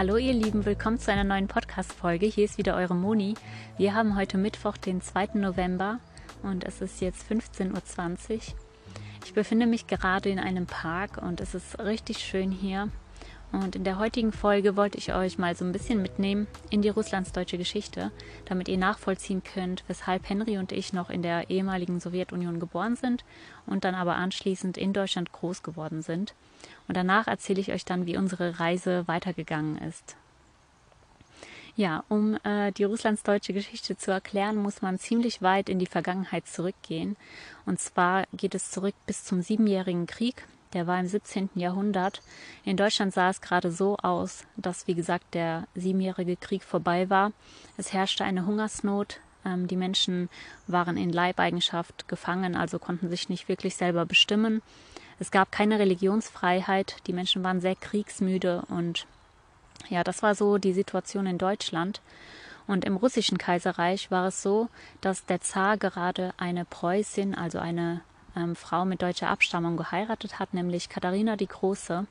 Hallo 0.00 0.16
ihr 0.16 0.32
Lieben, 0.32 0.64
willkommen 0.64 0.98
zu 0.98 1.12
einer 1.12 1.24
neuen 1.24 1.46
Podcast-Folge. 1.46 2.24
Hier 2.24 2.46
ist 2.46 2.56
wieder 2.56 2.74
eure 2.74 2.94
Moni. 2.94 3.34
Wir 3.76 3.92
haben 3.92 4.16
heute 4.16 4.38
Mittwoch, 4.38 4.78
den 4.78 5.02
2. 5.02 5.32
November 5.34 6.00
und 6.42 6.64
es 6.64 6.80
ist 6.80 7.02
jetzt 7.02 7.30
15.20 7.30 8.32
Uhr. 8.32 8.40
Ich 9.26 9.34
befinde 9.34 9.66
mich 9.66 9.88
gerade 9.88 10.30
in 10.30 10.38
einem 10.38 10.64
Park 10.64 11.20
und 11.20 11.42
es 11.42 11.54
ist 11.54 11.78
richtig 11.80 12.20
schön 12.20 12.50
hier. 12.50 12.88
Und 13.52 13.76
in 13.76 13.84
der 13.84 13.98
heutigen 13.98 14.32
Folge 14.32 14.74
wollte 14.74 14.96
ich 14.96 15.12
euch 15.12 15.36
mal 15.36 15.54
so 15.54 15.66
ein 15.66 15.72
bisschen 15.72 16.00
mitnehmen 16.00 16.46
in 16.70 16.80
die 16.80 16.88
russlandsdeutsche 16.88 17.58
Geschichte, 17.58 18.10
damit 18.46 18.68
ihr 18.68 18.78
nachvollziehen 18.78 19.42
könnt, 19.42 19.84
weshalb 19.86 20.26
Henry 20.28 20.56
und 20.56 20.72
ich 20.72 20.94
noch 20.94 21.10
in 21.10 21.20
der 21.20 21.50
ehemaligen 21.50 22.00
Sowjetunion 22.00 22.58
geboren 22.58 22.96
sind 22.96 23.22
und 23.66 23.84
dann 23.84 23.94
aber 23.94 24.14
anschließend 24.14 24.78
in 24.78 24.94
Deutschland 24.94 25.32
groß 25.32 25.62
geworden 25.62 26.00
sind. 26.00 26.34
Und 26.90 26.96
danach 26.96 27.28
erzähle 27.28 27.60
ich 27.60 27.70
euch 27.70 27.84
dann, 27.84 28.04
wie 28.06 28.16
unsere 28.16 28.58
Reise 28.58 29.06
weitergegangen 29.06 29.78
ist. 29.78 30.16
Ja, 31.76 32.02
um 32.08 32.36
äh, 32.42 32.72
die 32.72 32.82
russlandsdeutsche 32.82 33.52
Geschichte 33.52 33.96
zu 33.96 34.10
erklären, 34.10 34.56
muss 34.56 34.82
man 34.82 34.98
ziemlich 34.98 35.40
weit 35.40 35.68
in 35.68 35.78
die 35.78 35.86
Vergangenheit 35.86 36.48
zurückgehen. 36.48 37.16
Und 37.64 37.78
zwar 37.78 38.24
geht 38.32 38.56
es 38.56 38.72
zurück 38.72 38.96
bis 39.06 39.22
zum 39.22 39.40
Siebenjährigen 39.40 40.08
Krieg, 40.08 40.48
der 40.72 40.88
war 40.88 40.98
im 40.98 41.06
17. 41.06 41.50
Jahrhundert. 41.54 42.22
In 42.64 42.76
Deutschland 42.76 43.14
sah 43.14 43.30
es 43.30 43.40
gerade 43.40 43.70
so 43.70 43.96
aus, 43.98 44.44
dass, 44.56 44.88
wie 44.88 44.94
gesagt, 44.94 45.34
der 45.34 45.68
Siebenjährige 45.76 46.36
Krieg 46.36 46.64
vorbei 46.64 47.08
war. 47.08 47.30
Es 47.76 47.92
herrschte 47.92 48.24
eine 48.24 48.46
Hungersnot. 48.46 49.20
Ähm, 49.44 49.68
die 49.68 49.76
Menschen 49.76 50.28
waren 50.66 50.96
in 50.96 51.10
Leibeigenschaft 51.10 52.08
gefangen, 52.08 52.56
also 52.56 52.80
konnten 52.80 53.08
sich 53.08 53.28
nicht 53.28 53.48
wirklich 53.48 53.76
selber 53.76 54.06
bestimmen. 54.06 54.60
Es 55.20 55.30
gab 55.30 55.52
keine 55.52 55.78
Religionsfreiheit. 55.78 56.96
Die 57.06 57.12
Menschen 57.12 57.44
waren 57.44 57.60
sehr 57.60 57.76
kriegsmüde 57.76 58.62
und 58.68 59.06
ja, 59.88 60.02
das 60.02 60.22
war 60.22 60.34
so 60.34 60.58
die 60.58 60.72
Situation 60.72 61.26
in 61.26 61.38
Deutschland. 61.38 62.00
Und 62.66 62.84
im 62.84 62.96
russischen 62.96 63.38
Kaiserreich 63.38 64.10
war 64.10 64.28
es 64.28 64.42
so, 64.42 64.68
dass 65.00 65.26
der 65.26 65.40
Zar 65.40 65.76
gerade 65.76 66.32
eine 66.36 66.64
Preußin, 66.64 67.34
also 67.34 67.58
eine 67.58 68.00
ähm, 68.36 68.56
Frau 68.56 68.84
mit 68.84 69.02
deutscher 69.02 69.28
Abstammung 69.28 69.76
geheiratet 69.76 70.38
hat, 70.38 70.54
nämlich 70.54 70.88
Katharina 70.88 71.36
die 71.36 71.48
Große. 71.48 72.06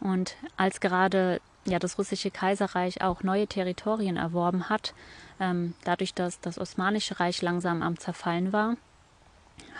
Und 0.00 0.36
als 0.56 0.80
gerade 0.80 1.40
ja, 1.64 1.78
das 1.78 1.98
russische 1.98 2.30
Kaiserreich 2.30 3.02
auch 3.02 3.22
neue 3.22 3.46
Territorien 3.46 4.16
erworben 4.16 4.68
hat, 4.68 4.94
ähm, 5.40 5.74
dadurch, 5.84 6.14
dass 6.14 6.40
das 6.40 6.58
Osmanische 6.58 7.18
Reich 7.18 7.42
langsam 7.42 7.82
am 7.82 7.98
Zerfallen 7.98 8.52
war, 8.52 8.76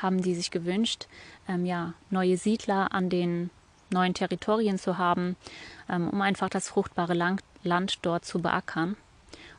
haben 0.00 0.22
die 0.22 0.34
sich 0.34 0.50
gewünscht, 0.50 1.06
ähm, 1.48 1.64
ja, 1.66 1.94
neue 2.10 2.36
Siedler 2.36 2.92
an 2.92 3.08
den 3.08 3.50
neuen 3.90 4.14
Territorien 4.14 4.78
zu 4.78 4.98
haben, 4.98 5.36
ähm, 5.88 6.08
um 6.10 6.20
einfach 6.20 6.48
das 6.48 6.68
fruchtbare 6.68 7.14
Land, 7.14 7.42
Land 7.62 7.98
dort 8.02 8.24
zu 8.24 8.40
beackern. 8.40 8.96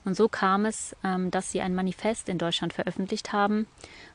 Und 0.06 0.16
so 0.16 0.30
kam 0.30 0.66
es, 0.66 0.96
ähm, 1.04 1.32
dass 1.32 1.52
sie 1.52 1.60
ein 1.62 1.76
Manifest 1.76 2.30
in 2.30 2.38
Deutschland 2.38 2.72
veröffentlicht 2.72 3.34
haben, 3.34 3.68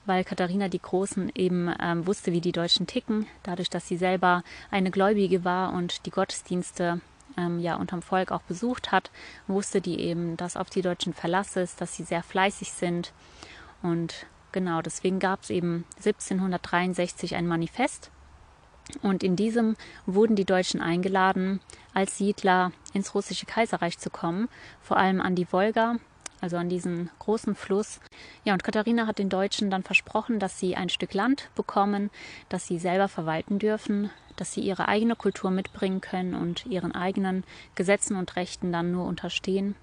weil 0.06 0.24
Katharina 0.24 0.68
die 0.68 0.80
Großen 0.80 1.30
eben 1.34 1.70
ähm, 1.80 2.06
wusste, 2.06 2.32
wie 2.32 2.40
die 2.40 2.52
Deutschen 2.52 2.86
ticken, 2.86 3.26
dadurch, 3.42 3.68
dass 3.68 3.88
sie 3.88 3.98
selber 3.98 4.42
eine 4.70 4.90
Gläubige 4.90 5.44
war 5.44 5.72
und 5.74 6.06
die 6.06 6.10
Gottesdienste 6.10 7.00
ähm, 7.36 7.60
ja 7.60 7.76
unterm 7.76 8.02
Volk 8.02 8.32
auch 8.32 8.42
besucht 8.42 8.90
hat, 8.90 9.10
wusste 9.46 9.80
die 9.80 10.00
eben, 10.00 10.36
dass 10.36 10.56
auf 10.56 10.70
die 10.70 10.82
Deutschen 10.82 11.12
Verlass 11.12 11.56
ist, 11.56 11.80
dass 11.80 11.94
sie 11.94 12.04
sehr 12.04 12.22
fleißig 12.22 12.72
sind. 12.72 13.12
Und 13.82 14.26
genau 14.52 14.82
deswegen 14.82 15.18
gab 15.18 15.42
es 15.42 15.50
eben 15.50 15.84
1763 15.96 17.34
ein 17.34 17.46
Manifest 17.46 18.10
und 19.00 19.22
in 19.22 19.36
diesem 19.36 19.76
wurden 20.06 20.36
die 20.36 20.44
Deutschen 20.44 20.80
eingeladen, 20.80 21.60
als 21.94 22.18
Siedler 22.18 22.72
ins 22.92 23.14
russische 23.14 23.46
Kaiserreich 23.46 23.98
zu 23.98 24.10
kommen, 24.10 24.48
vor 24.80 24.96
allem 24.96 25.20
an 25.20 25.34
die 25.34 25.50
Wolga, 25.52 25.96
also 26.40 26.56
an 26.56 26.68
diesen 26.68 27.08
großen 27.20 27.54
Fluss. 27.54 28.00
Ja, 28.44 28.52
und 28.52 28.64
Katharina 28.64 29.06
hat 29.06 29.18
den 29.18 29.28
Deutschen 29.28 29.70
dann 29.70 29.84
versprochen, 29.84 30.40
dass 30.40 30.58
sie 30.58 30.76
ein 30.76 30.88
Stück 30.88 31.14
Land 31.14 31.50
bekommen, 31.54 32.10
das 32.48 32.66
sie 32.66 32.78
selber 32.78 33.08
verwalten 33.08 33.58
dürfen, 33.58 34.10
dass 34.36 34.52
sie 34.52 34.60
ihre 34.60 34.88
eigene 34.88 35.14
Kultur 35.14 35.50
mitbringen 35.50 36.00
können 36.00 36.34
und 36.34 36.66
ihren 36.66 36.94
eigenen 36.94 37.44
Gesetzen 37.74 38.16
und 38.16 38.34
Rechten 38.34 38.72
dann 38.72 38.90
nur 38.90 39.06
unterstehen, 39.06 39.76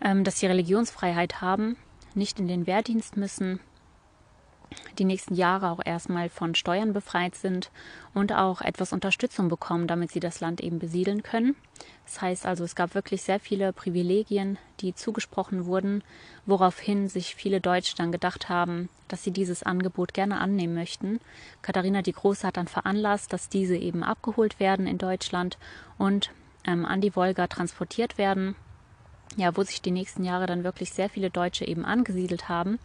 ähm, 0.00 0.24
dass 0.24 0.40
sie 0.40 0.46
Religionsfreiheit 0.46 1.42
haben, 1.42 1.76
nicht 2.16 2.40
in 2.40 2.48
den 2.48 2.66
Wehrdienst 2.66 3.16
müssen 3.16 3.60
die 4.98 5.04
nächsten 5.04 5.34
Jahre 5.34 5.70
auch 5.70 5.80
erstmal 5.84 6.28
von 6.28 6.54
Steuern 6.54 6.92
befreit 6.92 7.34
sind 7.34 7.70
und 8.14 8.32
auch 8.32 8.60
etwas 8.60 8.92
Unterstützung 8.92 9.48
bekommen, 9.48 9.86
damit 9.86 10.10
sie 10.10 10.20
das 10.20 10.40
Land 10.40 10.60
eben 10.60 10.78
besiedeln 10.78 11.22
können. 11.22 11.54
Das 12.04 12.20
heißt 12.20 12.46
also, 12.46 12.64
es 12.64 12.74
gab 12.74 12.94
wirklich 12.94 13.22
sehr 13.22 13.40
viele 13.40 13.72
Privilegien, 13.72 14.58
die 14.80 14.94
zugesprochen 14.94 15.66
wurden, 15.66 16.02
woraufhin 16.46 17.08
sich 17.08 17.34
viele 17.34 17.60
Deutsche 17.60 17.96
dann 17.96 18.12
gedacht 18.12 18.48
haben, 18.48 18.88
dass 19.08 19.22
sie 19.22 19.30
dieses 19.30 19.62
Angebot 19.62 20.14
gerne 20.14 20.40
annehmen 20.40 20.74
möchten. 20.74 21.20
Katharina 21.62 22.02
die 22.02 22.12
Große 22.12 22.46
hat 22.46 22.56
dann 22.56 22.68
veranlasst, 22.68 23.32
dass 23.32 23.48
diese 23.48 23.76
eben 23.76 24.02
abgeholt 24.02 24.58
werden 24.60 24.86
in 24.86 24.98
Deutschland 24.98 25.58
und 25.98 26.30
ähm, 26.66 26.84
an 26.84 27.00
die 27.00 27.14
Wolga 27.14 27.46
transportiert 27.46 28.18
werden 28.18 28.56
ja, 29.36 29.56
wo 29.56 29.62
sich 29.62 29.82
die 29.82 29.90
nächsten 29.90 30.24
Jahre 30.24 30.46
dann 30.46 30.64
wirklich 30.64 30.92
sehr 30.92 31.08
viele 31.08 31.30
Deutsche 31.30 31.66
eben 31.66 31.84
angesiedelt 31.84 32.48
haben. 32.48 32.78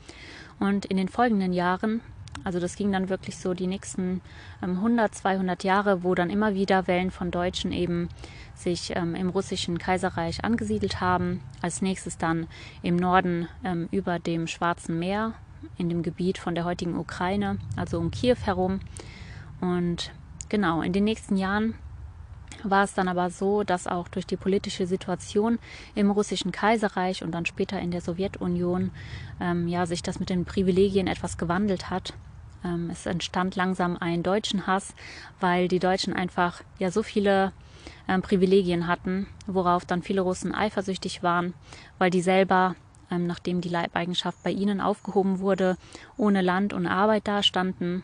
Und 0.60 0.86
in 0.86 0.98
den 0.98 1.08
folgenden 1.08 1.54
Jahren, 1.54 2.02
also 2.44 2.60
das 2.60 2.76
ging 2.76 2.92
dann 2.92 3.10
wirklich 3.10 3.38
so 3.38 3.54
die 3.54 3.68
nächsten 3.68 4.22
ähm, 4.62 4.78
100, 4.78 5.14
200 5.14 5.64
Jahre, 5.64 6.04
wo 6.04 6.16
dann 6.16 6.30
immer 6.30 6.54
wieder 6.54 6.88
Wellen 6.88 7.12
von 7.12 7.32
Deutschen 7.32 7.72
eben 7.72 8.10
sich 8.56 8.94
ähm, 8.96 9.16
im 9.16 9.30
russischen 9.30 9.78
Kaiserreich 9.78 10.44
angesiedelt 10.44 11.02
haben. 11.02 11.42
Als 11.62 11.82
nächstes 11.82 12.18
dann 12.18 12.48
im 12.84 12.96
Norden 12.96 13.48
ähm, 13.64 13.88
über 13.92 14.20
dem 14.20 14.48
Schwarzen 14.48 15.00
Meer, 15.00 15.34
in 15.78 15.90
dem 15.90 16.04
Gebiet 16.04 16.38
von 16.38 16.56
der 16.56 16.66
heutigen 16.66 16.98
Ukraine, 16.98 17.58
also 17.76 17.98
um 17.98 18.12
Kiew 18.12 18.38
herum. 18.44 18.80
Und 19.62 20.12
genau, 20.50 20.82
in 20.82 20.94
den 20.94 21.04
nächsten 21.04 21.38
Jahren 21.38 21.76
war 22.64 22.84
es 22.84 22.94
dann 22.94 23.08
aber 23.08 23.30
so, 23.30 23.64
dass 23.64 23.88
auch 23.88 24.08
durch 24.08 24.26
die 24.26 24.38
politische 24.38 24.88
Situation 24.88 25.60
im 25.96 26.12
russischen 26.12 26.52
Kaiserreich 26.52 27.24
und 27.24 27.32
dann 27.32 27.46
später 27.46 27.80
in 27.80 27.92
der 27.92 28.02
Sowjetunion 28.02 28.92
ähm, 29.40 29.68
ja 29.68 29.86
sich 29.86 30.04
das 30.04 30.20
mit 30.20 30.30
den 30.30 30.46
Privilegien 30.46 31.08
etwas 31.08 31.38
gewandelt 31.38 31.90
hat. 31.90 32.14
Ähm, 32.64 32.90
es 32.92 33.06
entstand 33.06 33.56
langsam 33.56 33.98
ein 33.98 34.24
deutschen 34.24 34.68
Hass, 34.68 34.94
weil 35.40 35.68
die 35.68 35.80
Deutschen 35.80 36.14
einfach 36.14 36.62
ja 36.80 36.92
so 36.92 37.04
viele 37.04 37.52
ähm, 38.08 38.22
Privilegien 38.22 38.88
hatten, 38.88 39.28
worauf 39.48 39.86
dann 39.86 40.04
viele 40.04 40.22
Russen 40.22 40.54
eifersüchtig 40.54 41.24
waren, 41.24 41.54
weil 41.98 42.10
die 42.10 42.22
selber 42.22 42.76
ähm, 43.12 43.28
nachdem 43.28 43.62
die 43.62 43.70
Leibeigenschaft 43.70 44.42
bei 44.44 44.52
ihnen 44.52 44.82
aufgehoben 44.82 45.40
wurde, 45.40 45.78
ohne 46.18 46.42
Land 46.42 46.74
und 46.74 46.88
Arbeit 46.88 47.28
dastanden 47.28 48.04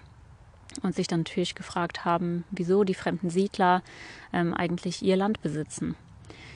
und 0.81 0.95
sich 0.95 1.07
dann 1.07 1.21
natürlich 1.21 1.55
gefragt 1.55 2.05
haben, 2.05 2.43
wieso 2.51 2.83
die 2.83 2.93
fremden 2.93 3.29
Siedler 3.29 3.81
ähm, 4.33 4.53
eigentlich 4.53 5.01
ihr 5.01 5.15
Land 5.15 5.41
besitzen. 5.41 5.95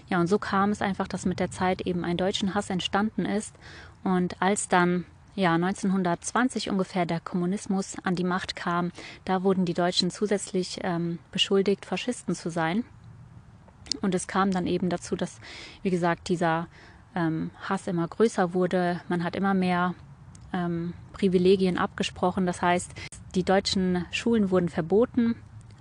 Ja, 0.10 0.20
und 0.20 0.28
so 0.28 0.40
kam 0.40 0.72
es 0.72 0.82
einfach, 0.82 1.08
dass 1.08 1.26
mit 1.26 1.40
der 1.40 1.52
Zeit 1.52 1.82
eben 1.82 2.04
ein 2.04 2.18
deutschen 2.18 2.54
Hass 2.54 2.70
entstanden 2.70 3.26
ist. 3.26 3.56
Und 4.04 4.42
als 4.42 4.68
dann 4.68 5.06
ja 5.36 5.54
1920 5.56 6.70
ungefähr 6.70 7.06
der 7.06 7.22
Kommunismus 7.22 7.96
an 8.04 8.16
die 8.16 8.26
Macht 8.26 8.56
kam, 8.56 8.92
da 9.24 9.44
wurden 9.44 9.64
die 9.64 9.74
Deutschen 9.74 10.12
zusätzlich 10.12 10.80
ähm, 10.84 11.20
beschuldigt, 11.32 11.86
Faschisten 11.86 12.36
zu 12.36 12.50
sein. 12.50 12.84
Und 14.02 14.14
es 14.14 14.28
kam 14.28 14.52
dann 14.52 14.68
eben 14.68 14.90
dazu, 14.90 15.16
dass, 15.16 15.40
wie 15.82 15.90
gesagt, 15.90 16.28
dieser 16.28 16.68
ähm, 17.16 17.52
Hass 17.62 17.88
immer 17.88 18.08
größer 18.08 18.54
wurde. 18.54 19.02
Man 19.08 19.24
hat 19.24 19.36
immer 19.36 19.54
mehr 19.54 19.96
ähm, 20.54 20.94
Privilegien 21.14 21.78
abgesprochen. 21.78 22.46
Das 22.46 22.62
heißt, 22.62 22.92
die 23.32 23.44
deutschen 23.44 24.06
Schulen 24.12 24.52
wurden 24.52 24.70
verboten. 24.70 25.36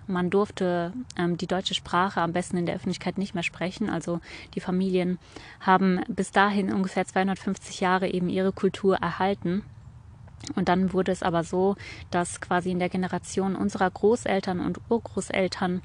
Man 0.07 0.31
durfte 0.31 0.93
ähm, 1.17 1.37
die 1.37 1.47
deutsche 1.47 1.75
Sprache 1.75 2.21
am 2.21 2.33
besten 2.33 2.57
in 2.57 2.67
der 2.67 2.75
Öffentlichkeit 2.75 3.17
nicht 3.17 3.35
mehr 3.35 3.45
sprechen. 3.45 3.89
Also 3.89 4.21
die 4.55 4.61
Familien 4.61 5.19
haben 5.61 6.01
bis 6.09 6.33
dahin 6.33 6.73
ungefähr 6.73 7.07
250 7.07 7.81
Jahre 7.81 8.09
eben 8.09 8.29
ihre 8.29 8.53
Kultur 8.53 8.97
erhalten. 8.97 9.63
Und 10.57 10.69
dann 10.69 10.93
wurde 10.93 11.13
es 11.13 11.23
aber 11.23 11.45
so, 11.45 11.77
dass 12.11 12.41
quasi 12.41 12.71
in 12.71 12.79
der 12.79 12.89
Generation 12.89 13.55
unserer 13.55 13.91
Großeltern 13.91 14.61
und 14.61 14.81
Urgroßeltern 14.89 15.83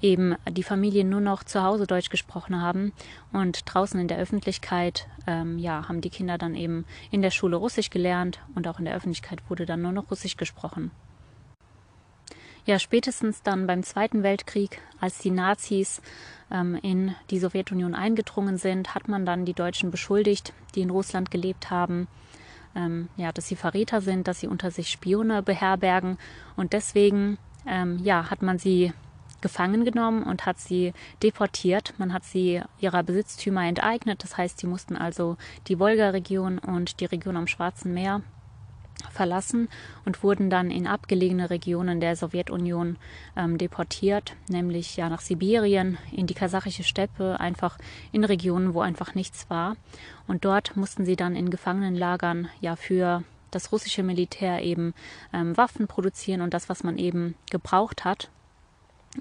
eben 0.00 0.36
die 0.48 0.62
Familien 0.62 1.08
nur 1.08 1.20
noch 1.20 1.42
zu 1.42 1.62
Hause 1.62 1.86
Deutsch 1.86 2.10
gesprochen 2.10 2.60
haben 2.60 2.92
und 3.32 3.62
draußen 3.64 3.98
in 3.98 4.08
der 4.08 4.18
Öffentlichkeit, 4.18 5.08
ähm, 5.26 5.58
ja, 5.58 5.88
haben 5.88 6.00
die 6.00 6.10
Kinder 6.10 6.38
dann 6.38 6.54
eben 6.54 6.84
in 7.10 7.22
der 7.22 7.30
Schule 7.30 7.56
Russisch 7.56 7.90
gelernt 7.90 8.40
und 8.54 8.68
auch 8.68 8.78
in 8.78 8.84
der 8.84 8.94
Öffentlichkeit 8.94 9.38
wurde 9.48 9.66
dann 9.66 9.82
nur 9.82 9.92
noch 9.92 10.10
Russisch 10.10 10.36
gesprochen. 10.36 10.90
Ja, 12.66 12.80
spätestens 12.80 13.44
dann 13.44 13.68
beim 13.68 13.84
Zweiten 13.84 14.24
Weltkrieg, 14.24 14.80
als 15.00 15.18
die 15.18 15.30
Nazis 15.30 16.02
ähm, 16.50 16.76
in 16.82 17.14
die 17.30 17.38
Sowjetunion 17.38 17.94
eingedrungen 17.94 18.58
sind, 18.58 18.92
hat 18.92 19.06
man 19.06 19.24
dann 19.24 19.44
die 19.44 19.54
Deutschen 19.54 19.92
beschuldigt, 19.92 20.52
die 20.74 20.80
in 20.80 20.90
Russland 20.90 21.30
gelebt 21.30 21.70
haben, 21.70 22.08
ähm, 22.74 23.08
ja, 23.16 23.30
dass 23.30 23.46
sie 23.46 23.54
Verräter 23.54 24.00
sind, 24.00 24.26
dass 24.26 24.40
sie 24.40 24.48
unter 24.48 24.72
sich 24.72 24.90
Spione 24.90 25.44
beherbergen 25.44 26.18
und 26.56 26.72
deswegen 26.72 27.38
ähm, 27.68 28.00
ja, 28.02 28.30
hat 28.30 28.42
man 28.42 28.58
sie 28.58 28.92
gefangen 29.40 29.84
genommen 29.84 30.24
und 30.24 30.44
hat 30.44 30.58
sie 30.58 30.92
deportiert. 31.22 31.94
Man 31.98 32.12
hat 32.12 32.24
sie 32.24 32.62
ihrer 32.80 33.04
Besitztümer 33.04 33.64
enteignet. 33.64 34.24
Das 34.24 34.36
heißt, 34.36 34.58
sie 34.58 34.66
mussten 34.66 34.96
also 34.96 35.36
die 35.68 35.78
Wolga-Region 35.78 36.58
und 36.58 36.98
die 36.98 37.04
Region 37.04 37.36
am 37.36 37.46
Schwarzen 37.46 37.94
Meer 37.94 38.22
verlassen 39.10 39.68
und 40.04 40.22
wurden 40.22 40.50
dann 40.50 40.70
in 40.70 40.86
abgelegene 40.86 41.50
Regionen 41.50 42.00
der 42.00 42.16
Sowjetunion 42.16 42.96
ähm, 43.36 43.58
deportiert, 43.58 44.34
nämlich 44.48 44.96
ja 44.96 45.08
nach 45.08 45.20
Sibirien, 45.20 45.98
in 46.12 46.26
die 46.26 46.34
kasachische 46.34 46.84
Steppe, 46.84 47.40
einfach 47.40 47.78
in 48.12 48.24
Regionen, 48.24 48.74
wo 48.74 48.80
einfach 48.80 49.14
nichts 49.14 49.48
war. 49.50 49.76
Und 50.26 50.44
dort 50.44 50.76
mussten 50.76 51.04
sie 51.04 51.16
dann 51.16 51.36
in 51.36 51.50
Gefangenenlagern 51.50 52.48
ja 52.60 52.76
für 52.76 53.22
das 53.50 53.72
russische 53.72 54.02
Militär 54.02 54.62
eben 54.62 54.94
ähm, 55.32 55.56
Waffen 55.56 55.86
produzieren 55.86 56.40
und 56.40 56.52
das, 56.52 56.68
was 56.68 56.84
man 56.84 56.98
eben 56.98 57.34
gebraucht 57.50 58.04
hat. 58.04 58.30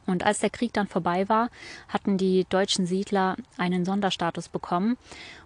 Und 0.05 0.25
als 0.25 0.39
der 0.39 0.49
Krieg 0.49 0.73
dann 0.73 0.87
vorbei 0.87 1.29
war, 1.29 1.49
hatten 1.87 2.17
die 2.17 2.45
deutschen 2.49 2.85
Siedler 2.85 3.37
einen 3.57 3.85
Sonderstatus 3.85 4.49
bekommen. 4.49 4.97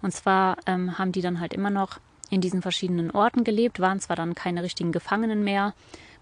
Und 0.01 0.11
zwar 0.11 0.57
ähm, 0.65 0.97
haben 0.97 1.11
die 1.11 1.21
dann 1.21 1.39
halt 1.39 1.53
immer 1.53 1.69
noch 1.69 1.99
in 2.29 2.41
diesen 2.41 2.61
verschiedenen 2.61 3.11
Orten 3.11 3.43
gelebt, 3.43 3.79
waren 3.79 3.99
zwar 3.99 4.15
dann 4.15 4.35
keine 4.35 4.63
richtigen 4.63 4.91
Gefangenen 4.91 5.43
mehr, 5.43 5.73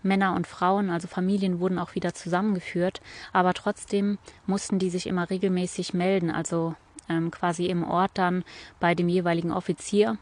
Männer 0.04 0.36
und 0.36 0.48
Frauen, 0.48 0.90
also 0.90 1.08
Familien 1.08 1.60
wurden 1.60 1.80
auch 1.80 1.96
wieder 1.96 2.14
zusammengeführt, 2.14 3.02
aber 3.34 3.54
trotzdem 3.54 4.18
mussten 4.46 4.80
die 4.80 4.90
sich 4.90 5.08
immer 5.08 5.30
regelmäßig 5.30 5.94
melden, 5.94 6.30
also 6.32 6.76
ähm, 7.10 7.32
quasi 7.32 7.66
im 7.66 7.84
Ort 7.84 8.12
dann 8.14 8.44
bei 8.80 8.96
dem 8.96 9.10
jeweiligen 9.10 9.52
Offizier 9.52 10.18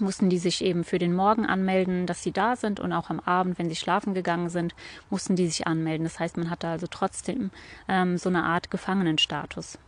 mussten 0.00 0.30
die 0.30 0.38
sich 0.38 0.64
eben 0.64 0.84
für 0.84 0.98
den 0.98 1.14
Morgen 1.14 1.46
anmelden, 1.46 2.06
dass 2.06 2.22
sie 2.22 2.32
da 2.32 2.56
sind 2.56 2.80
und 2.80 2.92
auch 2.92 3.10
am 3.10 3.20
Abend, 3.20 3.58
wenn 3.58 3.68
sie 3.68 3.76
schlafen 3.76 4.14
gegangen 4.14 4.48
sind, 4.48 4.74
mussten 5.10 5.36
die 5.36 5.46
sich 5.46 5.66
anmelden. 5.66 6.04
Das 6.04 6.18
heißt, 6.18 6.36
man 6.36 6.50
hatte 6.50 6.68
also 6.68 6.86
trotzdem 6.88 7.50
ähm, 7.88 8.16
so 8.16 8.28
eine 8.28 8.44
Art 8.44 8.70
Gefangenenstatus. 8.70 9.78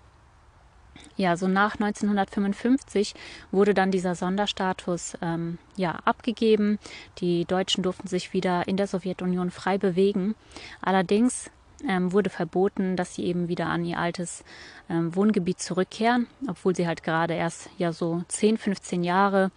Ja, 1.17 1.37
so 1.37 1.47
nach 1.47 1.75
1955 1.75 3.15
wurde 3.53 3.75
dann 3.75 3.91
dieser 3.91 4.15
Sonderstatus 4.15 5.17
ähm, 5.23 5.59
ja, 5.77 5.99
abgegeben. 6.05 6.79
Die 7.19 7.45
Deutschen 7.45 7.83
durften 7.83 8.09
sich 8.09 8.33
wieder 8.33 8.67
in 8.67 8.77
der 8.77 8.87
Sowjetunion 8.87 9.51
frei 9.51 9.79
bewegen. 9.79 10.35
Allerdings 10.81 11.51
ähm, 11.87 12.13
wurde 12.13 12.31
verboten, 12.31 12.97
dass 12.97 13.15
sie 13.15 13.25
eben 13.25 13.49
wieder 13.49 13.67
an 13.67 13.85
ihr 13.85 13.99
altes 13.99 14.45
ähm, 14.89 15.15
Wohngebiet 15.15 15.61
zurückkehren, 15.61 16.27
obwohl 16.49 16.75
sie 16.75 16.87
halt 16.87 17.03
gerade 17.03 17.35
erst 17.35 17.71
ja 17.79 17.93
so 17.93 18.23
10, 18.29 18.59
15 18.59 19.05
Jahre 19.05 19.51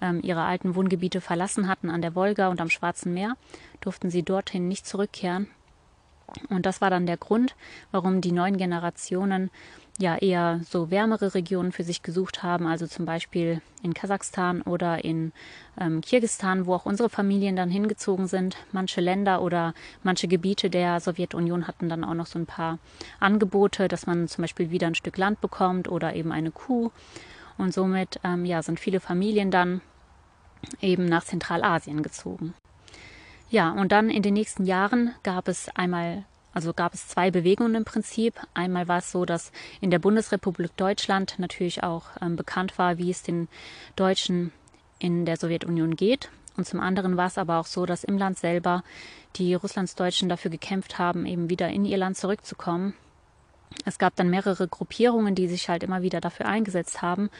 ähm, 0.00 0.20
ihre 0.22 0.42
alten 0.42 0.74
Wohngebiete 0.74 1.20
verlassen 1.20 1.68
hatten 1.68 1.90
an 1.90 2.02
der 2.02 2.14
Wolga 2.14 2.48
und 2.48 2.60
am 2.60 2.70
Schwarzen 2.70 3.14
Meer, 3.14 3.36
durften 3.80 4.10
sie 4.10 4.22
dorthin 4.22 4.68
nicht 4.68 4.86
zurückkehren. 4.86 5.48
Und 6.48 6.66
das 6.66 6.80
war 6.80 6.90
dann 6.90 7.06
der 7.06 7.16
Grund, 7.16 7.54
warum 7.90 8.20
die 8.20 8.32
neuen 8.32 8.56
Generationen 8.56 9.50
ja 10.02 10.16
eher 10.16 10.60
so 10.68 10.90
wärmere 10.90 11.34
Regionen 11.34 11.72
für 11.72 11.84
sich 11.84 12.02
gesucht 12.02 12.42
haben, 12.42 12.66
also 12.66 12.86
zum 12.86 13.06
Beispiel 13.06 13.62
in 13.82 13.94
Kasachstan 13.94 14.60
oder 14.62 15.04
in 15.04 15.32
ähm, 15.80 16.00
Kirgistan, 16.02 16.66
wo 16.66 16.74
auch 16.74 16.84
unsere 16.84 17.08
Familien 17.08 17.56
dann 17.56 17.70
hingezogen 17.70 18.26
sind. 18.26 18.56
Manche 18.72 19.00
Länder 19.00 19.40
oder 19.40 19.74
manche 20.02 20.28
Gebiete 20.28 20.68
der 20.68 21.00
Sowjetunion 21.00 21.66
hatten 21.66 21.88
dann 21.88 22.04
auch 22.04 22.14
noch 22.14 22.26
so 22.26 22.38
ein 22.38 22.46
paar 22.46 22.78
Angebote, 23.20 23.88
dass 23.88 24.06
man 24.06 24.28
zum 24.28 24.42
Beispiel 24.42 24.70
wieder 24.70 24.88
ein 24.88 24.94
Stück 24.94 25.16
Land 25.16 25.40
bekommt 25.40 25.88
oder 25.88 26.14
eben 26.14 26.32
eine 26.32 26.50
Kuh. 26.50 26.90
Und 27.56 27.72
somit 27.72 28.20
ähm, 28.24 28.44
ja, 28.44 28.62
sind 28.62 28.80
viele 28.80 29.00
Familien 29.00 29.50
dann 29.50 29.80
eben 30.80 31.06
nach 31.06 31.24
Zentralasien 31.24 32.02
gezogen. 32.02 32.54
Ja, 33.50 33.70
und 33.70 33.92
dann 33.92 34.10
in 34.10 34.22
den 34.22 34.34
nächsten 34.34 34.64
Jahren 34.64 35.14
gab 35.22 35.46
es 35.46 35.68
einmal, 35.76 36.24
also 36.52 36.72
gab 36.72 36.94
es 36.94 37.08
zwei 37.08 37.30
Bewegungen 37.30 37.74
im 37.74 37.84
Prinzip. 37.84 38.34
Einmal 38.54 38.88
war 38.88 38.98
es 38.98 39.10
so, 39.10 39.24
dass 39.24 39.52
in 39.80 39.90
der 39.90 39.98
Bundesrepublik 39.98 40.76
Deutschland 40.76 41.36
natürlich 41.38 41.82
auch 41.82 42.04
ähm, 42.20 42.36
bekannt 42.36 42.78
war, 42.78 42.98
wie 42.98 43.10
es 43.10 43.22
den 43.22 43.48
Deutschen 43.96 44.52
in 44.98 45.24
der 45.24 45.36
Sowjetunion 45.36 45.96
geht. 45.96 46.30
Und 46.56 46.66
zum 46.66 46.80
anderen 46.80 47.16
war 47.16 47.26
es 47.26 47.38
aber 47.38 47.58
auch 47.58 47.66
so, 47.66 47.86
dass 47.86 48.04
im 48.04 48.18
Land 48.18 48.38
selber 48.38 48.84
die 49.36 49.54
Russlandsdeutschen 49.54 50.28
dafür 50.28 50.50
gekämpft 50.50 50.98
haben, 50.98 51.24
eben 51.24 51.48
wieder 51.48 51.68
in 51.68 51.84
ihr 51.84 51.96
Land 51.96 52.18
zurückzukommen. 52.18 52.94
Es 53.84 53.98
gab 53.98 54.16
dann 54.16 54.30
mehrere 54.30 54.68
Gruppierungen, 54.68 55.34
die 55.34 55.48
sich 55.48 55.68
halt 55.68 55.82
immer 55.82 56.02
wieder 56.02 56.20
dafür 56.20 56.46
eingesetzt 56.46 57.02
haben. 57.02 57.30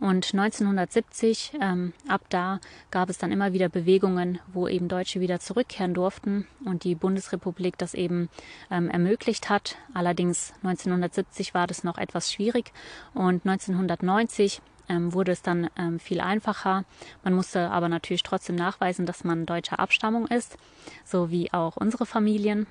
Und 0.00 0.34
1970, 0.34 1.52
ähm, 1.60 1.92
ab 2.08 2.22
da 2.28 2.58
gab 2.90 3.08
es 3.08 3.18
dann 3.18 3.30
immer 3.30 3.52
wieder 3.52 3.68
Bewegungen, 3.68 4.40
wo 4.52 4.66
eben 4.66 4.88
Deutsche 4.88 5.20
wieder 5.20 5.38
zurückkehren 5.38 5.94
durften 5.94 6.46
und 6.64 6.84
die 6.84 6.96
Bundesrepublik 6.96 7.78
das 7.78 7.94
eben 7.94 8.28
ähm, 8.70 8.90
ermöglicht 8.90 9.48
hat. 9.48 9.76
Allerdings 9.94 10.52
1970 10.64 11.54
war 11.54 11.66
das 11.66 11.84
noch 11.84 11.98
etwas 11.98 12.32
schwierig 12.32 12.72
und 13.14 13.46
1990 13.46 14.60
ähm, 14.88 15.12
wurde 15.12 15.32
es 15.32 15.42
dann 15.42 15.70
ähm, 15.78 16.00
viel 16.00 16.20
einfacher. 16.20 16.84
Man 17.22 17.34
musste 17.34 17.70
aber 17.70 17.88
natürlich 17.88 18.22
trotzdem 18.22 18.56
nachweisen, 18.56 19.06
dass 19.06 19.24
man 19.24 19.46
deutscher 19.46 19.78
Abstammung 19.78 20.26
ist, 20.26 20.56
so 21.04 21.30
wie 21.30 21.52
auch 21.52 21.76
unsere 21.76 22.06
Familien. 22.06 22.66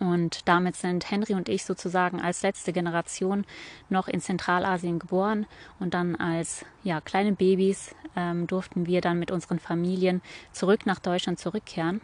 Und 0.00 0.48
damit 0.48 0.76
sind 0.76 1.10
Henry 1.10 1.34
und 1.34 1.48
ich 1.48 1.64
sozusagen 1.64 2.20
als 2.20 2.42
letzte 2.42 2.72
Generation 2.72 3.44
noch 3.88 4.08
in 4.08 4.20
Zentralasien 4.20 4.98
geboren. 4.98 5.46
Und 5.80 5.94
dann 5.94 6.16
als 6.16 6.64
ja, 6.82 7.00
kleine 7.00 7.32
Babys 7.32 7.94
ähm, 8.16 8.46
durften 8.46 8.86
wir 8.86 9.00
dann 9.00 9.18
mit 9.18 9.30
unseren 9.30 9.58
Familien 9.58 10.22
zurück 10.52 10.86
nach 10.86 10.98
Deutschland 10.98 11.38
zurückkehren. 11.38 12.00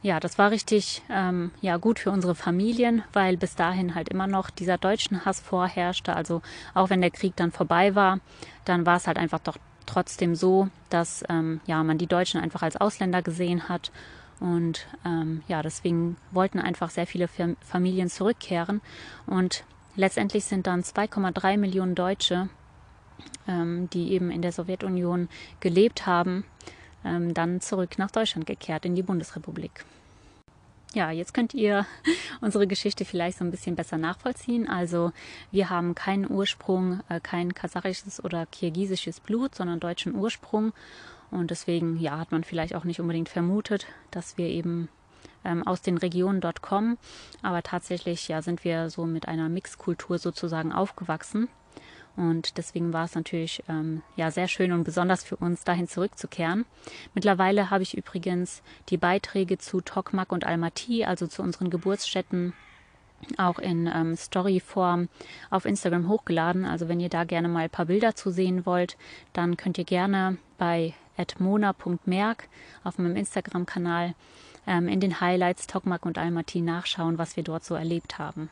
Ja, 0.00 0.20
das 0.20 0.38
war 0.38 0.52
richtig 0.52 1.02
ähm, 1.10 1.50
ja, 1.60 1.76
gut 1.76 1.98
für 1.98 2.12
unsere 2.12 2.36
Familien, 2.36 3.02
weil 3.12 3.36
bis 3.36 3.56
dahin 3.56 3.96
halt 3.96 4.08
immer 4.08 4.28
noch 4.28 4.48
dieser 4.50 4.78
deutschen 4.78 5.24
Hass 5.24 5.40
vorherrschte. 5.40 6.14
Also 6.14 6.40
auch 6.72 6.88
wenn 6.90 7.00
der 7.00 7.10
Krieg 7.10 7.34
dann 7.34 7.50
vorbei 7.50 7.96
war, 7.96 8.20
dann 8.64 8.86
war 8.86 8.96
es 8.96 9.08
halt 9.08 9.18
einfach 9.18 9.40
doch 9.40 9.56
trotzdem 9.86 10.36
so, 10.36 10.68
dass 10.90 11.24
ähm, 11.28 11.60
ja, 11.66 11.82
man 11.82 11.98
die 11.98 12.06
Deutschen 12.06 12.40
einfach 12.40 12.62
als 12.62 12.76
Ausländer 12.76 13.22
gesehen 13.22 13.68
hat 13.68 13.90
und 14.40 14.86
ähm, 15.04 15.42
ja, 15.48 15.62
deswegen 15.62 16.16
wollten 16.30 16.60
einfach 16.60 16.90
sehr 16.90 17.06
viele 17.06 17.28
Familien 17.60 18.08
zurückkehren. 18.08 18.80
Und 19.26 19.64
letztendlich 19.96 20.44
sind 20.44 20.66
dann 20.66 20.82
2,3 20.82 21.56
Millionen 21.56 21.94
Deutsche, 21.94 22.48
ähm, 23.46 23.88
die 23.90 24.12
eben 24.12 24.30
in 24.30 24.42
der 24.42 24.52
Sowjetunion 24.52 25.28
gelebt 25.60 26.06
haben, 26.06 26.44
ähm, 27.04 27.34
dann 27.34 27.60
zurück 27.60 27.98
nach 27.98 28.10
Deutschland 28.10 28.46
gekehrt, 28.46 28.84
in 28.84 28.94
die 28.94 29.02
Bundesrepublik. 29.02 29.84
Ja, 30.94 31.10
jetzt 31.10 31.34
könnt 31.34 31.52
ihr 31.52 31.84
unsere 32.40 32.66
Geschichte 32.66 33.04
vielleicht 33.04 33.38
so 33.38 33.44
ein 33.44 33.50
bisschen 33.50 33.76
besser 33.76 33.98
nachvollziehen. 33.98 34.68
Also 34.68 35.12
wir 35.50 35.68
haben 35.68 35.94
keinen 35.94 36.30
Ursprung, 36.30 37.00
äh, 37.08 37.20
kein 37.20 37.54
kasachisches 37.54 38.24
oder 38.24 38.46
kirgisisches 38.46 39.20
Blut, 39.20 39.54
sondern 39.54 39.80
deutschen 39.80 40.14
Ursprung 40.14 40.72
und 41.30 41.50
deswegen 41.50 41.98
ja, 41.98 42.18
hat 42.18 42.32
man 42.32 42.44
vielleicht 42.44 42.74
auch 42.74 42.84
nicht 42.84 43.00
unbedingt 43.00 43.28
vermutet, 43.28 43.86
dass 44.10 44.38
wir 44.38 44.46
eben 44.46 44.88
ähm, 45.44 45.66
aus 45.66 45.82
den 45.82 45.98
Regionen 45.98 46.40
dort 46.40 46.62
kommen. 46.62 46.98
Aber 47.42 47.62
tatsächlich 47.62 48.28
ja, 48.28 48.42
sind 48.42 48.64
wir 48.64 48.90
so 48.90 49.06
mit 49.06 49.28
einer 49.28 49.48
Mixkultur 49.48 50.18
sozusagen 50.18 50.72
aufgewachsen. 50.72 51.48
Und 52.16 52.58
deswegen 52.58 52.92
war 52.92 53.04
es 53.04 53.14
natürlich 53.14 53.62
ähm, 53.68 54.02
ja 54.16 54.32
sehr 54.32 54.48
schön 54.48 54.72
und 54.72 54.82
besonders 54.82 55.22
für 55.22 55.36
uns, 55.36 55.62
dahin 55.62 55.86
zurückzukehren. 55.86 56.64
Mittlerweile 57.14 57.70
habe 57.70 57.84
ich 57.84 57.96
übrigens 57.96 58.62
die 58.88 58.96
Beiträge 58.96 59.58
zu 59.58 59.80
Tokmak 59.80 60.32
und 60.32 60.44
Almaty, 60.44 61.04
also 61.04 61.28
zu 61.28 61.42
unseren 61.42 61.70
Geburtsstätten, 61.70 62.54
auch 63.36 63.60
in 63.60 63.86
ähm, 63.86 64.16
Storyform 64.16 65.08
auf 65.50 65.64
Instagram 65.64 66.08
hochgeladen. 66.08 66.64
Also 66.64 66.88
wenn 66.88 66.98
ihr 66.98 67.08
da 67.08 67.22
gerne 67.22 67.46
mal 67.46 67.64
ein 67.64 67.70
paar 67.70 67.86
Bilder 67.86 68.16
zu 68.16 68.30
sehen 68.30 68.66
wollt, 68.66 68.96
dann 69.32 69.56
könnt 69.56 69.78
ihr 69.78 69.84
gerne 69.84 70.38
bei 70.56 70.94
mona.merk 71.38 72.48
auf 72.84 72.98
meinem 72.98 73.16
Instagram-Kanal 73.16 74.14
ähm, 74.66 74.88
in 74.88 75.00
den 75.00 75.20
Highlights 75.20 75.66
Tokmak 75.66 76.06
und 76.06 76.18
Almaty 76.18 76.60
nachschauen, 76.60 77.18
was 77.18 77.36
wir 77.36 77.42
dort 77.42 77.64
so 77.64 77.74
erlebt 77.74 78.18
haben. 78.18 78.50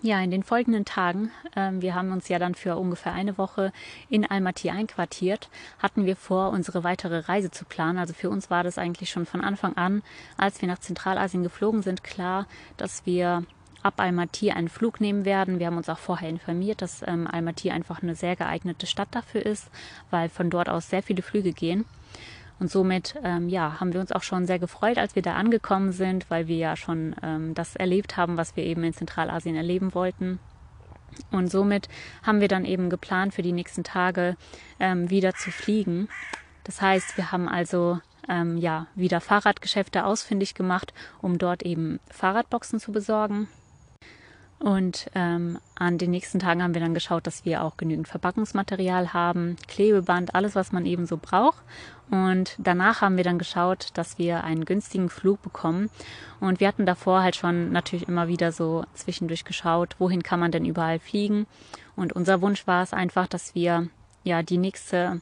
Ja, 0.00 0.20
in 0.20 0.30
den 0.30 0.42
folgenden 0.42 0.84
Tagen, 0.84 1.30
ähm, 1.54 1.82
wir 1.82 1.94
haben 1.94 2.12
uns 2.12 2.28
ja 2.28 2.38
dann 2.38 2.54
für 2.54 2.76
ungefähr 2.76 3.12
eine 3.12 3.36
Woche 3.36 3.72
in 4.08 4.28
Almaty 4.28 4.70
einquartiert, 4.70 5.50
hatten 5.78 6.06
wir 6.06 6.16
vor, 6.16 6.50
unsere 6.50 6.82
weitere 6.82 7.18
Reise 7.18 7.50
zu 7.50 7.64
planen. 7.64 7.98
Also 7.98 8.14
für 8.14 8.30
uns 8.30 8.50
war 8.50 8.64
das 8.64 8.78
eigentlich 8.78 9.10
schon 9.10 9.26
von 9.26 9.42
Anfang 9.42 9.76
an, 9.76 10.02
als 10.36 10.60
wir 10.60 10.68
nach 10.68 10.78
Zentralasien 10.78 11.42
geflogen 11.42 11.82
sind, 11.82 12.02
klar, 12.02 12.46
dass 12.78 13.06
wir 13.06 13.44
ab 13.82 13.94
Almaty 13.96 14.50
einen 14.50 14.68
Flug 14.68 15.00
nehmen 15.00 15.24
werden. 15.24 15.58
Wir 15.58 15.66
haben 15.66 15.76
uns 15.76 15.88
auch 15.88 15.98
vorher 15.98 16.28
informiert, 16.28 16.82
dass 16.82 17.02
ähm, 17.06 17.26
Almaty 17.26 17.70
einfach 17.70 18.02
eine 18.02 18.14
sehr 18.14 18.36
geeignete 18.36 18.86
Stadt 18.86 19.08
dafür 19.12 19.44
ist, 19.44 19.70
weil 20.10 20.28
von 20.28 20.50
dort 20.50 20.68
aus 20.68 20.88
sehr 20.88 21.02
viele 21.02 21.22
Flüge 21.22 21.52
gehen. 21.52 21.84
Und 22.60 22.70
somit 22.70 23.16
ähm, 23.24 23.48
ja, 23.48 23.80
haben 23.80 23.92
wir 23.92 24.00
uns 24.00 24.12
auch 24.12 24.22
schon 24.22 24.46
sehr 24.46 24.60
gefreut, 24.60 24.98
als 24.98 25.16
wir 25.16 25.22
da 25.22 25.34
angekommen 25.34 25.90
sind, 25.90 26.30
weil 26.30 26.46
wir 26.46 26.56
ja 26.56 26.76
schon 26.76 27.16
ähm, 27.22 27.54
das 27.54 27.74
erlebt 27.74 28.16
haben, 28.16 28.36
was 28.36 28.54
wir 28.56 28.64
eben 28.64 28.84
in 28.84 28.92
Zentralasien 28.92 29.56
erleben 29.56 29.94
wollten. 29.94 30.38
Und 31.30 31.50
somit 31.50 31.88
haben 32.22 32.40
wir 32.40 32.48
dann 32.48 32.64
eben 32.64 32.88
geplant, 32.88 33.34
für 33.34 33.42
die 33.42 33.52
nächsten 33.52 33.84
Tage 33.84 34.36
ähm, 34.78 35.10
wieder 35.10 35.34
zu 35.34 35.50
fliegen. 35.50 36.08
Das 36.64 36.80
heißt, 36.80 37.16
wir 37.16 37.32
haben 37.32 37.48
also 37.48 37.98
ähm, 38.28 38.56
ja 38.56 38.86
wieder 38.94 39.20
Fahrradgeschäfte 39.20 40.04
ausfindig 40.04 40.54
gemacht, 40.54 40.94
um 41.20 41.38
dort 41.38 41.64
eben 41.64 42.00
Fahrradboxen 42.10 42.78
zu 42.78 42.92
besorgen. 42.92 43.48
Und 44.62 45.10
ähm, 45.16 45.58
an 45.74 45.98
den 45.98 46.12
nächsten 46.12 46.38
Tagen 46.38 46.62
haben 46.62 46.72
wir 46.72 46.80
dann 46.80 46.94
geschaut, 46.94 47.26
dass 47.26 47.44
wir 47.44 47.64
auch 47.64 47.76
genügend 47.76 48.06
Verpackungsmaterial 48.06 49.12
haben, 49.12 49.56
Klebeband, 49.66 50.36
alles, 50.36 50.54
was 50.54 50.70
man 50.70 50.86
eben 50.86 51.04
so 51.04 51.18
braucht. 51.20 51.60
Und 52.12 52.54
danach 52.58 53.00
haben 53.00 53.16
wir 53.16 53.24
dann 53.24 53.40
geschaut, 53.40 53.88
dass 53.94 54.18
wir 54.18 54.44
einen 54.44 54.64
günstigen 54.64 55.08
Flug 55.08 55.42
bekommen. 55.42 55.90
Und 56.38 56.60
wir 56.60 56.68
hatten 56.68 56.86
davor 56.86 57.22
halt 57.22 57.34
schon 57.34 57.72
natürlich 57.72 58.06
immer 58.06 58.28
wieder 58.28 58.52
so 58.52 58.84
zwischendurch 58.94 59.44
geschaut, 59.44 59.96
wohin 59.98 60.22
kann 60.22 60.38
man 60.38 60.52
denn 60.52 60.64
überall 60.64 61.00
fliegen. 61.00 61.46
Und 61.96 62.12
unser 62.12 62.40
Wunsch 62.40 62.64
war 62.68 62.84
es 62.84 62.92
einfach, 62.92 63.26
dass 63.26 63.56
wir 63.56 63.88
ja 64.22 64.44
die 64.44 64.58
nächste 64.58 65.20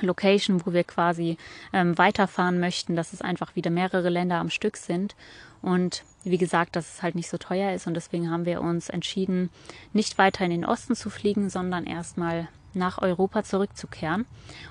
Location, 0.00 0.64
wo 0.64 0.72
wir 0.72 0.84
quasi 0.84 1.38
ähm, 1.72 1.96
weiterfahren 1.96 2.60
möchten, 2.60 2.96
dass 2.96 3.12
es 3.12 3.22
einfach 3.22 3.56
wieder 3.56 3.70
mehrere 3.70 4.08
Länder 4.08 4.36
am 4.36 4.50
Stück 4.50 4.76
sind. 4.76 5.14
Und 5.62 6.04
wie 6.24 6.38
gesagt, 6.38 6.76
dass 6.76 6.94
es 6.94 7.02
halt 7.02 7.14
nicht 7.14 7.28
so 7.28 7.38
teuer 7.38 7.72
ist. 7.72 7.86
Und 7.86 7.94
deswegen 7.94 8.30
haben 8.30 8.46
wir 8.46 8.60
uns 8.60 8.88
entschieden, 8.88 9.50
nicht 9.92 10.18
weiter 10.18 10.44
in 10.44 10.50
den 10.50 10.64
Osten 10.64 10.94
zu 10.94 11.10
fliegen, 11.10 11.48
sondern 11.50 11.86
erstmal 11.86 12.48
nach 12.74 12.98
Europa 12.98 13.42
zurückzukehren. 13.42 14.26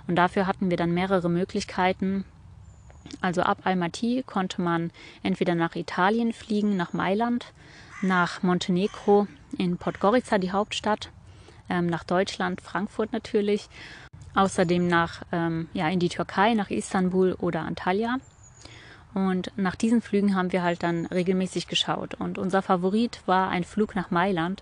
Und 0.07 0.15
dafür 0.15 0.47
hatten 0.47 0.69
wir 0.69 0.77
dann 0.77 0.93
mehrere 0.93 1.29
Möglichkeiten. 1.29 2.23
Also 3.21 3.41
ab 3.41 3.59
Almaty 3.63 4.23
konnte 4.25 4.61
man 4.61 4.91
entweder 5.23 5.55
nach 5.55 5.75
Italien 5.75 6.33
fliegen, 6.33 6.75
nach 6.75 6.93
Mailand, 6.93 7.53
nach 8.01 8.43
Montenegro, 8.43 9.27
in 9.57 9.77
Podgorica, 9.77 10.37
die 10.37 10.51
Hauptstadt, 10.51 11.09
ähm, 11.69 11.87
nach 11.87 12.03
Deutschland, 12.03 12.61
Frankfurt 12.61 13.13
natürlich, 13.13 13.69
außerdem 14.35 14.87
nach, 14.87 15.23
ähm, 15.31 15.67
ja, 15.73 15.89
in 15.89 15.99
die 15.99 16.09
Türkei, 16.09 16.53
nach 16.53 16.69
Istanbul 16.69 17.33
oder 17.33 17.61
Antalya. 17.61 18.17
Und 19.15 19.53
nach 19.55 19.75
diesen 19.75 20.01
Flügen 20.01 20.35
haben 20.35 20.51
wir 20.51 20.61
halt 20.61 20.83
dann 20.83 21.05
regelmäßig 21.05 21.67
geschaut. 21.67 22.15
Und 22.15 22.37
unser 22.37 22.61
Favorit 22.61 23.21
war 23.25 23.49
ein 23.49 23.63
Flug 23.63 23.95
nach 23.95 24.11
Mailand. 24.11 24.61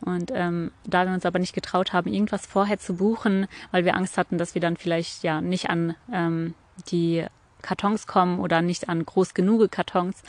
Und 0.00 0.32
ähm, 0.34 0.72
da 0.84 1.06
wir 1.06 1.14
uns 1.14 1.24
aber 1.24 1.38
nicht 1.38 1.54
getraut 1.54 1.92
haben, 1.92 2.12
irgendwas 2.12 2.44
vorher 2.44 2.80
zu 2.80 2.94
buchen, 2.94 3.46
weil 3.70 3.84
wir 3.84 3.96
Angst 3.96 4.18
hatten, 4.18 4.38
dass 4.38 4.54
wir 4.54 4.60
dann 4.60 4.76
vielleicht 4.76 5.22
ja 5.22 5.40
nicht 5.40 5.70
an 5.70 5.94
ähm, 6.12 6.54
die 6.90 7.24
Kartons 7.62 8.08
kommen 8.08 8.40
oder 8.40 8.60
nicht 8.60 8.88
an 8.88 9.06
groß 9.06 9.34
genug 9.34 9.70
Kartons, 9.70 10.20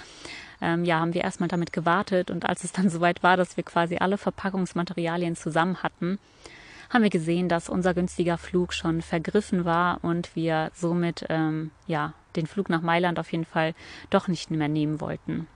ähm, 0.61 0.85
ja, 0.85 0.99
haben 0.99 1.15
wir 1.15 1.23
erstmal 1.23 1.49
damit 1.49 1.73
gewartet. 1.73 2.29
Und 2.29 2.45
als 2.45 2.63
es 2.63 2.73
dann 2.73 2.89
soweit 2.91 3.23
war, 3.23 3.37
dass 3.37 3.57
wir 3.57 3.63
quasi 3.63 3.97
alle 3.97 4.19
Verpackungsmaterialien 4.19 5.35
zusammen 5.35 5.81
hatten, 5.81 6.19
haben 6.93 7.03
wir 7.03 7.09
gesehen, 7.09 7.49
dass 7.49 7.69
unser 7.69 7.93
günstiger 7.93 8.37
Flug 8.37 8.71
schon 8.73 9.01
vergriffen 9.01 9.65
war 9.65 9.99
und 10.03 10.35
wir 10.35 10.71
somit 10.75 11.25
ähm, 11.29 11.71
ja 11.87 12.13
den 12.35 12.45
Flug 12.45 12.69
nach 12.69 12.81
Mailand 12.81 13.19
auf 13.19 13.31
jeden 13.31 13.45
Fall 13.45 13.73
doch 14.09 14.27
nicht 14.27 14.51
mehr 14.51 14.67
nehmen 14.67 15.01
wollten. 15.01 15.47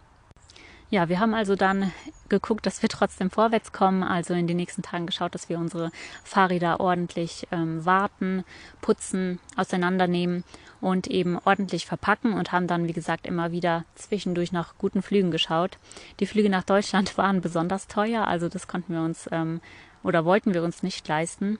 Ja, 0.90 1.10
wir 1.10 1.20
haben 1.20 1.34
also 1.34 1.56
dann 1.56 1.92
geguckt, 2.30 2.66
dass 2.66 2.82
wir 2.82 2.90
trotzdem 2.90 3.30
vorwärts 3.30 3.72
kommen, 3.72 4.04
also 4.04 4.34
in 4.34 4.48
den 4.48 4.58
nächsten 4.58 4.82
Tagen 4.82 5.06
geschaut, 5.06 5.36
dass 5.36 5.50
wir 5.50 5.60
unsere 5.60 5.92
Fahrräder 6.24 6.80
ordentlich 6.80 7.48
ähm, 7.52 7.86
warten, 7.86 8.44
putzen, 8.82 9.40
auseinandernehmen 9.58 10.44
und 10.80 11.08
eben 11.08 11.38
ordentlich 11.44 11.86
verpacken 11.86 12.34
und 12.34 12.52
haben 12.52 12.68
dann, 12.68 12.88
wie 12.88 12.94
gesagt, 12.94 13.28
immer 13.28 13.52
wieder 13.52 13.84
zwischendurch 13.96 14.52
nach 14.52 14.76
guten 14.78 15.02
Flügen 15.02 15.32
geschaut. 15.32 15.78
Die 16.20 16.26
Flüge 16.26 16.50
nach 16.50 16.64
Deutschland 16.64 17.18
waren 17.18 17.42
besonders 17.42 17.88
teuer, 17.88 18.26
also 18.26 18.48
das 18.48 18.68
konnten 18.68 18.94
wir 18.94 19.02
uns 19.02 19.28
ähm, 19.32 19.60
oder 20.04 20.26
wollten 20.26 20.54
wir 20.54 20.64
uns 20.64 20.84
nicht 20.84 21.08
leisten. 21.08 21.60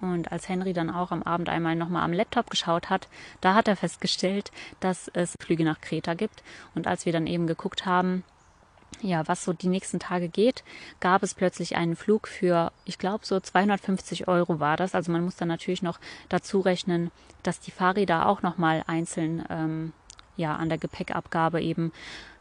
Und 0.00 0.30
als 0.30 0.48
Henry 0.48 0.72
dann 0.72 0.90
auch 0.90 1.10
am 1.10 1.22
Abend 1.22 1.48
einmal 1.48 1.74
nochmal 1.74 2.02
am 2.02 2.12
Laptop 2.12 2.50
geschaut 2.50 2.90
hat, 2.90 3.08
da 3.40 3.54
hat 3.54 3.68
er 3.68 3.76
festgestellt, 3.76 4.50
dass 4.80 5.08
es 5.14 5.34
Flüge 5.40 5.64
nach 5.64 5.80
Kreta 5.80 6.14
gibt. 6.14 6.42
Und 6.74 6.86
als 6.86 7.06
wir 7.06 7.12
dann 7.12 7.26
eben 7.26 7.46
geguckt 7.46 7.86
haben, 7.86 8.22
ja, 9.00 9.26
was 9.26 9.44
so 9.44 9.52
die 9.52 9.68
nächsten 9.68 9.98
Tage 9.98 10.28
geht, 10.28 10.64
gab 11.00 11.22
es 11.22 11.34
plötzlich 11.34 11.76
einen 11.76 11.96
Flug 11.96 12.28
für, 12.28 12.72
ich 12.84 12.98
glaube, 12.98 13.26
so 13.26 13.40
250 13.40 14.28
Euro 14.28 14.60
war 14.60 14.76
das. 14.76 14.94
Also 14.94 15.12
man 15.12 15.24
muss 15.24 15.36
dann 15.36 15.48
natürlich 15.48 15.82
noch 15.82 15.98
dazu 16.28 16.60
rechnen, 16.60 17.10
dass 17.42 17.60
die 17.60 17.70
Fahrräder 17.70 18.26
auch 18.26 18.42
nochmal 18.42 18.84
einzeln 18.86 19.44
ähm, 19.50 19.92
ja, 20.36 20.56
an 20.56 20.68
der 20.68 20.78
Gepäckabgabe 20.78 21.60
eben 21.62 21.92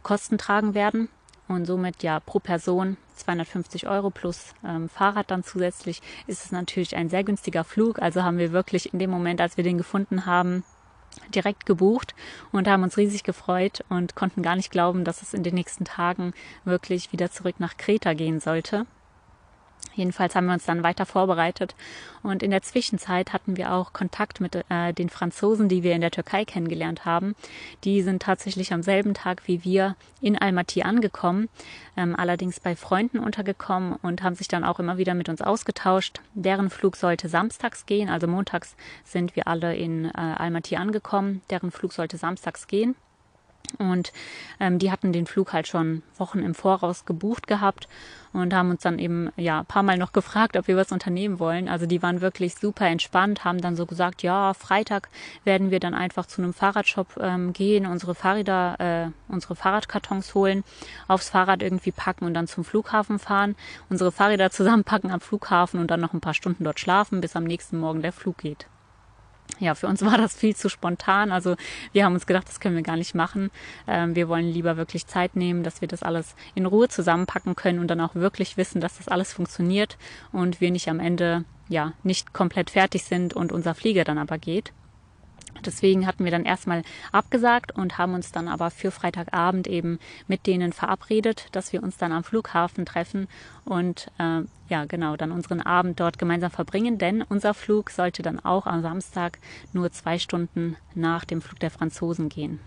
Kosten 0.04 0.38
tragen 0.38 0.74
werden 0.74 1.10
und 1.48 1.66
somit 1.66 2.04
ja 2.04 2.20
pro 2.20 2.40
Person 2.40 2.98
250 3.16 3.88
Euro 3.88 4.10
plus 4.10 4.54
ähm, 4.66 4.90
Fahrrad 4.90 5.32
dann 5.32 5.44
zusätzlich 5.44 6.02
ist 6.28 6.46
es 6.46 6.52
natürlich 6.52 6.96
ein 6.96 7.10
sehr 7.10 7.24
günstiger 7.24 7.64
Flug. 7.64 8.02
Also 8.02 8.24
haben 8.24 8.38
wir 8.38 8.52
wirklich 8.52 8.94
in 8.94 9.00
dem 9.00 9.10
Moment, 9.10 9.42
als 9.42 9.58
wir 9.58 9.64
den 9.64 9.78
gefunden 9.78 10.26
haben, 10.26 10.64
direkt 11.34 11.66
gebucht 11.66 12.14
und 12.52 12.68
haben 12.68 12.84
uns 12.84 12.98
riesig 12.98 13.24
gefreut 13.24 13.84
und 13.90 14.16
konnten 14.16 14.42
gar 14.42 14.56
nicht 14.56 14.72
glauben, 14.72 15.06
dass 15.06 15.22
es 15.22 15.34
in 15.34 15.44
den 15.44 15.56
nächsten 15.56 15.86
Tagen 15.86 16.34
wirklich 16.66 17.12
wieder 17.12 17.32
zurück 17.32 17.56
nach 17.60 17.78
Kreta 17.78 18.14
gehen 18.14 18.40
sollte. 18.40 18.86
Jedenfalls 19.96 20.36
haben 20.36 20.46
wir 20.46 20.54
uns 20.54 20.66
dann 20.66 20.84
weiter 20.84 21.06
vorbereitet 21.06 21.76
und 22.24 22.44
in 22.44 22.52
der 22.52 22.62
Zwischenzeit 22.62 23.34
hatten 23.34 23.58
wir 23.58 23.74
auch 23.74 23.94
Kontakt 23.94 24.42
mit 24.42 24.56
äh, 24.70 24.94
den 24.94 25.10
Franzosen, 25.10 25.70
die 25.70 25.84
wir 25.84 25.94
in 25.94 26.02
der 26.02 26.12
Türkei 26.12 26.46
kennengelernt 26.46 27.06
haben. 27.06 27.36
Die 27.84 28.02
sind 28.02 28.22
tatsächlich 28.22 28.74
am 28.74 28.84
selben 28.84 29.14
Tag 29.14 29.44
wie 29.46 29.64
wir 29.64 29.96
in 30.22 30.38
Almaty 30.38 30.82
angekommen, 30.82 31.50
ähm, 31.96 32.16
allerdings 32.16 32.60
bei 32.60 32.76
Freunden 32.76 33.20
untergekommen 33.20 33.94
und 34.02 34.24
haben 34.24 34.36
sich 34.36 34.48
dann 34.48 34.64
auch 34.64 34.80
immer 34.80 34.98
wieder 34.98 35.14
mit 35.14 35.30
uns 35.30 35.42
ausgetauscht. 35.42 36.22
Deren 36.34 36.70
Flug 36.70 36.96
sollte 36.96 37.30
samstags 37.30 37.86
gehen, 37.86 38.10
also 38.10 38.28
montags 38.28 38.76
sind 39.04 39.36
wir 39.36 39.48
alle 39.48 39.76
in 39.76 40.06
äh, 40.06 40.12
Almaty 40.14 40.76
angekommen. 40.76 41.42
Deren 41.50 41.72
Flug 41.72 41.94
sollte 41.94 42.18
samstags 42.18 42.68
gehen. 42.68 42.96
Und 43.76 44.12
ähm, 44.60 44.80
die 44.80 44.92
hatten 44.92 45.14
den 45.14 45.26
Flug 45.26 45.54
halt 45.54 45.68
schon 45.68 46.04
Wochen 46.18 46.40
im 46.40 46.56
Voraus 46.56 47.06
gebucht 47.06 47.48
gehabt 47.48 47.88
und 48.34 48.54
haben 48.54 48.70
uns 48.70 48.82
dann 48.82 49.00
eben 49.00 49.32
ja 49.38 49.60
ein 49.60 49.66
paar 49.66 49.84
Mal 49.84 49.98
noch 49.98 50.12
gefragt, 50.12 50.58
ob 50.58 50.68
wir 50.68 50.76
was 50.76 50.92
unternehmen 50.92 51.40
wollen. 51.40 51.70
Also 51.70 51.86
die 51.86 52.02
waren 52.02 52.22
wirklich 52.22 52.56
super 52.56 52.86
entspannt, 52.86 53.46
haben 53.46 53.62
dann 53.62 53.76
so 53.76 53.86
gesagt, 53.86 54.24
ja, 54.24 54.54
Freitag 54.54 55.10
werden 55.44 55.72
wir 55.72 55.80
dann 55.80 55.94
einfach 55.94 56.26
zu 56.26 56.42
einem 56.42 56.54
Fahrradshop 56.54 57.18
ähm, 57.20 57.54
gehen, 57.54 57.86
unsere 57.86 58.14
Fahrräder, 58.14 58.76
äh, 58.80 59.32
unsere 59.32 59.56
Fahrradkartons 59.56 60.36
holen, 60.36 60.64
aufs 61.08 61.30
Fahrrad 61.30 61.64
irgendwie 61.64 61.92
packen 61.92 62.26
und 62.26 62.34
dann 62.34 62.48
zum 62.48 62.66
Flughafen 62.66 63.20
fahren, 63.20 63.56
unsere 63.90 64.12
Fahrräder 64.12 64.50
zusammenpacken 64.52 65.12
am 65.12 65.22
Flughafen 65.22 65.80
und 65.80 65.90
dann 65.90 66.02
noch 66.02 66.14
ein 66.14 66.22
paar 66.22 66.34
Stunden 66.34 66.64
dort 66.64 66.80
schlafen, 66.80 67.22
bis 67.22 67.36
am 67.36 67.46
nächsten 67.46 67.78
Morgen 67.78 68.02
der 68.02 68.12
Flug 68.12 68.38
geht 68.38 68.68
ja, 69.60 69.76
für 69.76 69.88
uns 69.88 70.02
war 70.06 70.18
das 70.18 70.36
viel 70.36 70.56
zu 70.56 70.70
spontan. 70.70 71.32
Also 71.32 71.56
wir 71.94 72.06
haben 72.06 72.14
uns 72.14 72.26
gedacht, 72.26 72.48
das 72.48 72.60
können 72.60 72.76
wir 72.76 72.84
gar 72.84 72.98
nicht 72.98 73.16
machen. 73.16 73.52
Ähm, 73.88 74.16
wir 74.16 74.28
wollen 74.28 74.52
lieber 74.52 74.78
wirklich 74.78 75.08
Zeit 75.08 75.36
nehmen, 75.36 75.64
dass 75.64 75.82
wir 75.82 75.88
das 75.88 76.04
alles 76.04 76.36
in 76.54 76.66
Ruhe 76.66 76.88
zusammenpacken 76.88 77.56
können 77.56 77.80
und 77.80 77.88
dann 77.88 78.02
auch 78.02 78.16
wirklich 78.16 78.58
wissen, 78.58 78.82
dass 78.82 78.98
das 78.98 79.08
alles 79.08 79.34
funktioniert 79.34 79.98
und 80.32 80.62
wir 80.62 80.72
nicht 80.72 80.90
am 80.90 81.00
Ende 81.00 81.46
ja 81.68 81.94
nicht 82.04 82.34
komplett 82.34 82.70
fertig 82.70 83.04
sind 83.04 83.34
und 83.34 83.52
unser 83.52 83.76
Flieger 83.76 84.04
dann 84.04 84.18
aber 84.18 84.38
geht. 84.38 84.72
Deswegen 85.66 86.06
hatten 86.06 86.24
wir 86.24 86.32
dann 86.32 86.46
erstmal 86.46 86.84
abgesagt 87.12 87.72
und 87.72 87.98
haben 87.98 88.14
uns 88.14 88.32
dann 88.32 88.48
aber 88.48 88.72
für 88.72 88.92
Freitagabend 88.92 89.68
eben 89.68 90.00
mit 90.28 90.48
denen 90.48 90.74
verabredet, 90.74 91.48
dass 91.52 91.74
wir 91.74 91.84
uns 91.84 91.98
dann 91.98 92.12
am 92.12 92.24
Flughafen 92.24 92.86
treffen 92.86 93.28
und 93.64 94.12
äh, 94.18 94.42
ja 94.70 94.86
genau 94.86 95.16
dann 95.16 95.32
unseren 95.32 95.62
Abend 95.62 96.00
dort 96.00 96.18
gemeinsam 96.18 96.52
verbringen, 96.52 96.98
denn 96.98 97.22
unser 97.22 97.54
Flug 97.54 97.90
sollte 97.90 98.24
dann 98.24 98.40
auch 98.40 98.66
am 98.66 98.82
Samstag 98.82 99.40
nur 99.74 99.92
zwei 99.92 100.20
Stunden 100.20 100.78
nach 100.94 101.26
dem 101.26 101.42
Flug 101.42 101.60
der 101.60 101.72
Franzosen 101.72 102.30
gehen 102.30 102.60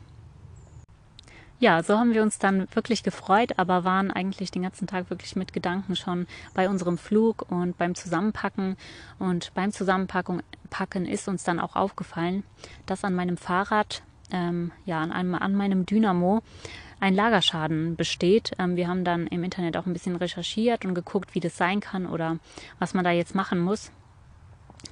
ja, 1.60 1.82
so 1.82 1.98
haben 1.98 2.14
wir 2.14 2.22
uns 2.22 2.38
dann 2.38 2.68
wirklich 2.74 3.02
gefreut, 3.02 3.54
aber 3.56 3.84
waren 3.84 4.10
eigentlich 4.10 4.50
den 4.50 4.62
ganzen 4.62 4.86
Tag 4.86 5.10
wirklich 5.10 5.34
mit 5.34 5.52
Gedanken 5.52 5.96
schon 5.96 6.26
bei 6.54 6.68
unserem 6.68 6.98
Flug 6.98 7.50
und 7.50 7.76
beim 7.78 7.94
Zusammenpacken. 7.94 8.76
Und 9.18 9.52
beim 9.54 9.72
Zusammenpacken 9.72 10.42
Packen 10.70 11.06
ist 11.06 11.28
uns 11.28 11.44
dann 11.44 11.58
auch 11.58 11.74
aufgefallen, 11.74 12.44
dass 12.86 13.04
an 13.04 13.14
meinem 13.14 13.36
Fahrrad, 13.36 14.02
ähm, 14.30 14.72
ja, 14.84 15.00
an, 15.00 15.10
einem, 15.10 15.34
an 15.34 15.54
meinem 15.54 15.86
Dynamo 15.86 16.42
ein 17.00 17.14
Lagerschaden 17.14 17.96
besteht. 17.96 18.52
Ähm, 18.58 18.76
wir 18.76 18.86
haben 18.86 19.04
dann 19.04 19.26
im 19.26 19.42
Internet 19.42 19.76
auch 19.76 19.86
ein 19.86 19.92
bisschen 19.92 20.16
recherchiert 20.16 20.84
und 20.84 20.94
geguckt, 20.94 21.34
wie 21.34 21.40
das 21.40 21.56
sein 21.56 21.80
kann 21.80 22.06
oder 22.06 22.38
was 22.78 22.94
man 22.94 23.04
da 23.04 23.10
jetzt 23.10 23.34
machen 23.34 23.58
muss 23.58 23.90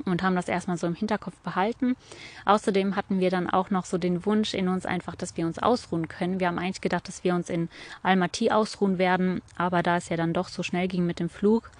und 0.05 0.23
haben 0.23 0.37
das 0.37 0.49
erstmal 0.49 0.77
so 0.77 0.87
im 0.87 0.95
Hinterkopf 0.95 1.37
behalten. 1.39 1.97
Außerdem 2.45 2.97
hatten 2.97 3.21
wir 3.21 3.31
dann 3.31 3.49
auch 3.49 3.71
noch 3.71 3.85
so 3.85 3.99
den 3.99 4.27
Wunsch 4.27 4.55
in 4.55 4.69
uns 4.69 4.87
einfach, 4.87 5.15
dass 5.15 5.37
wir 5.37 5.47
uns 5.47 5.59
ausruhen 5.59 6.09
können. 6.09 6.41
Wir 6.41 6.49
haben 6.49 6.59
eigentlich 6.59 6.81
gedacht, 6.81 7.09
dass 7.09 7.25
wir 7.25 7.35
uns 7.35 7.51
in 7.51 7.69
Almaty 8.03 8.51
ausruhen 8.51 8.99
werden, 8.99 9.43
aber 9.57 9.83
da 9.83 9.97
es 9.97 10.09
ja 10.09 10.17
dann 10.17 10.33
doch 10.33 10.49
so 10.49 10.63
schnell 10.63 10.89
ging 10.89 11.07
mit 11.07 11.21
dem 11.21 11.29
Flug, 11.29 11.71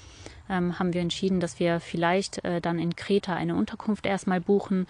ähm, 0.49 0.79
haben 0.79 0.93
wir 0.93 1.01
entschieden, 1.01 1.41
dass 1.41 1.59
wir 1.59 1.81
vielleicht 1.81 2.45
äh, 2.45 2.61
dann 2.61 2.79
in 2.79 2.97
Kreta 2.97 3.35
eine 3.35 3.57
Unterkunft 3.57 4.07
erstmal 4.07 4.41
buchen 4.41 4.87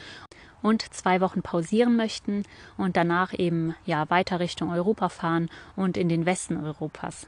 und 0.62 0.82
zwei 0.94 1.20
Wochen 1.20 1.42
pausieren 1.42 1.96
möchten 1.96 2.44
und 2.76 2.96
danach 2.96 3.32
eben 3.38 3.75
ja 3.85 4.08
weiter 4.11 4.40
Richtung 4.40 4.70
Europa 4.70 5.08
fahren 5.08 5.49
und 5.76 5.96
in 5.96 6.08
den 6.08 6.26
Westen 6.26 6.56
Europas. 6.56 7.26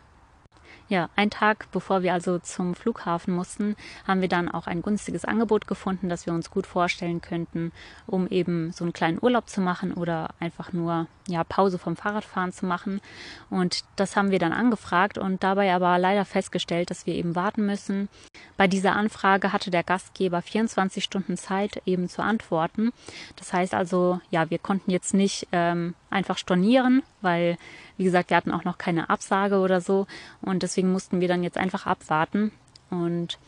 Ja, 0.91 1.11
einen 1.17 1.31
Tag 1.31 1.71
bevor 1.71 2.03
wir 2.03 2.15
also 2.15 2.39
zum 2.39 2.75
Flughafen 2.75 3.35
mussten, 3.35 3.77
haben 4.07 4.23
wir 4.23 4.29
dann 4.29 4.49
auch 4.49 4.67
ein 4.67 4.81
günstiges 4.81 5.27
Angebot 5.27 5.67
gefunden, 5.67 6.09
das 6.09 6.25
wir 6.25 6.33
uns 6.33 6.51
gut 6.51 6.67
vorstellen 6.67 7.21
könnten, 7.21 7.73
um 8.07 8.27
eben 8.29 8.73
so 8.73 8.85
einen 8.85 8.95
kleinen 8.95 9.19
Urlaub 9.21 9.51
zu 9.51 9.61
machen 9.61 9.93
oder 9.93 10.31
einfach 10.41 10.73
nur 10.73 11.07
ja, 11.27 11.45
Pause 11.45 11.79
vom 11.79 11.95
Fahrradfahren 11.95 12.53
zu 12.53 12.65
machen. 12.65 13.03
Und 13.51 13.85
das 13.97 14.17
haben 14.17 14.31
wir 14.31 14.39
dann 14.39 14.53
angefragt 14.55 15.19
und 15.19 15.43
dabei 15.43 15.75
aber 15.75 15.99
leider 15.99 16.25
festgestellt, 16.25 16.91
dass 16.91 17.05
wir 17.05 17.15
eben 17.15 17.37
warten 17.37 17.67
müssen. 17.67 18.09
Bei 18.57 18.67
dieser 18.67 18.97
Anfrage 18.97 19.53
hatte 19.53 19.71
der 19.71 19.85
Gastgeber 19.85 20.43
24 20.43 21.03
Stunden 21.05 21.37
Zeit 21.37 21.81
eben 21.87 22.09
zu 22.09 22.23
antworten. 22.23 22.93
Das 23.37 23.53
heißt 23.53 23.75
also, 23.75 24.21
ja, 24.31 24.51
wir 24.51 24.59
konnten 24.59 24.91
jetzt 24.91 25.15
nicht 25.15 25.47
ähm, 25.53 25.95
einfach 26.11 26.39
stornieren, 26.39 27.03
weil, 27.21 27.57
wie 27.97 28.05
gesagt, 28.05 28.31
wir 28.31 28.37
hatten 28.37 28.53
auch 28.53 28.65
noch 28.65 28.79
keine 28.79 29.11
Absage 29.11 29.59
oder 29.59 29.81
so. 29.81 30.07
Und 30.43 30.63
deswegen 30.63 30.91
mussten 30.91 31.21
wir 31.21 31.29
dann 31.29 31.43
jetzt 31.43 31.59
einfach 31.59 31.87
abwarten. 31.87 32.51
Und 32.91 33.39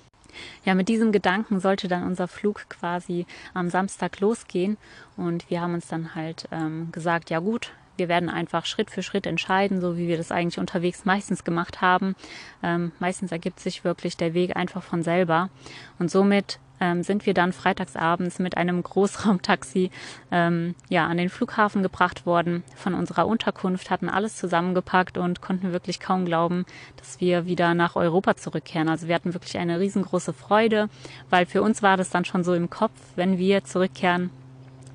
ja, 0.65 0.75
mit 0.75 0.89
diesem 0.89 1.13
Gedanken 1.13 1.61
sollte 1.61 1.89
dann 1.89 2.05
unser 2.05 2.29
Flug 2.29 2.67
quasi 2.69 3.27
am 3.55 3.69
Samstag 3.69 4.21
losgehen. 4.21 4.77
Und 5.17 5.51
wir 5.51 5.61
haben 5.61 5.75
uns 5.75 5.89
dann 5.89 6.15
halt 6.15 6.49
ähm, 6.53 6.93
gesagt, 6.93 7.31
ja 7.31 7.41
gut, 7.41 7.73
wir 8.01 8.09
werden 8.09 8.29
einfach 8.29 8.67
Schritt 8.67 8.91
für 8.91 9.05
Schritt 9.05 9.27
entscheiden, 9.27 9.81
so 9.81 9.97
wie 9.97 10.09
wir 10.09 10.17
das 10.17 10.33
eigentlich 10.33 10.59
unterwegs 10.59 11.05
meistens 11.05 11.45
gemacht 11.45 11.81
haben. 11.81 12.17
Ähm, 12.63 12.93
meistens 12.99 13.31
ergibt 13.31 13.61
sich 13.61 13.85
wirklich 13.85 14.17
der 14.17 14.35
Weg 14.35 14.57
einfach 14.57 14.83
von 14.83 15.03
selber. 15.03 15.51
Und 15.99 16.11
somit 16.11 16.59
ähm, 16.81 17.03
sind 17.03 17.27
wir 17.27 17.35
dann 17.35 17.53
freitagsabends 17.53 18.39
mit 18.39 18.57
einem 18.57 18.83
Großraumtaxi 18.83 19.91
ähm, 20.31 20.75
ja, 20.89 21.07
an 21.07 21.19
den 21.19 21.29
Flughafen 21.29 21.83
gebracht 21.83 22.27
worden 22.27 22.65
von 22.75 22.95
unserer 22.95 23.27
Unterkunft, 23.27 23.91
hatten 23.91 24.09
alles 24.09 24.37
zusammengepackt 24.37 25.19
und 25.19 25.43
konnten 25.43 25.73
wirklich 25.73 26.01
kaum 26.01 26.25
glauben, 26.25 26.65
dass 26.97 27.21
wir 27.21 27.45
wieder 27.45 27.75
nach 27.75 27.97
Europa 27.97 28.37
zurückkehren. 28.37 28.89
Also 28.89 29.09
wir 29.09 29.15
hatten 29.15 29.35
wirklich 29.35 29.59
eine 29.59 29.79
riesengroße 29.79 30.33
Freude, 30.33 30.89
weil 31.29 31.47
für 31.47 31.63
uns 31.63 31.83
war 31.83 31.97
das 31.97 32.11
dann 32.11 32.25
schon 32.25 32.45
so 32.45 32.55
im 32.55 32.71
Kopf, 32.71 32.99
wenn 33.15 33.37
wir 33.37 33.65
zurückkehren, 33.65 34.31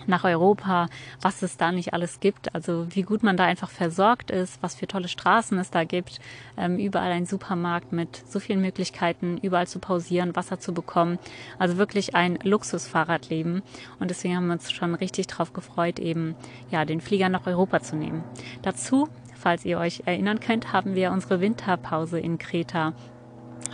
nach 0.08 0.24
Europa, 0.24 0.88
was 1.22 1.42
es 1.42 1.58
da 1.58 1.72
nicht 1.72 1.94
alles 1.94 2.20
gibt. 2.20 2.54
Also 2.54 2.88
wie 2.90 3.04
gut 3.04 3.24
man 3.24 3.38
da 3.38 3.46
einfach 3.46 3.70
versorgt 3.70 4.32
ist, 4.32 4.62
was 4.62 4.76
für 4.76 4.88
tolle 4.88 5.08
Straßen 5.08 5.58
es 5.58 5.72
da 5.72 5.84
gibt. 5.84 6.20
Ähm, 6.58 6.78
überall 6.78 7.12
ein 7.12 7.26
Supermarkt 7.26 7.92
mit 7.92 8.24
so 8.28 8.40
vielen 8.40 8.62
Möglichkeiten, 8.62 9.38
überall 9.38 9.68
zu 9.68 9.80
pausieren, 9.80 10.36
Wasser 10.36 10.60
zu 10.60 10.74
bekommen. 10.74 11.20
Also 11.60 11.78
wirklich 11.78 12.16
ein 12.16 12.40
Luxusfahrradleben. 12.44 13.62
Und 14.00 14.10
deswegen 14.10 14.36
haben 14.36 14.48
wir 14.48 14.54
uns 14.54 14.72
schon 14.72 14.96
richtig 14.96 15.28
drauf 15.28 15.54
gefreut, 15.54 16.00
eben 16.00 16.36
ja 16.70 16.86
den 16.86 17.02
Flieger 17.02 17.30
nach 17.30 17.46
Europa 17.48 17.82
zu 17.82 17.96
nehmen. 17.96 18.24
Dazu 18.62 19.10
falls 19.46 19.64
ihr 19.64 19.78
euch 19.78 20.02
erinnern 20.06 20.40
könnt, 20.40 20.74
haben 20.74 20.96
wir 20.96 21.12
unsere 21.12 21.40
Winterpause 21.40 22.20
in 22.20 22.40
Kreta 22.40 22.94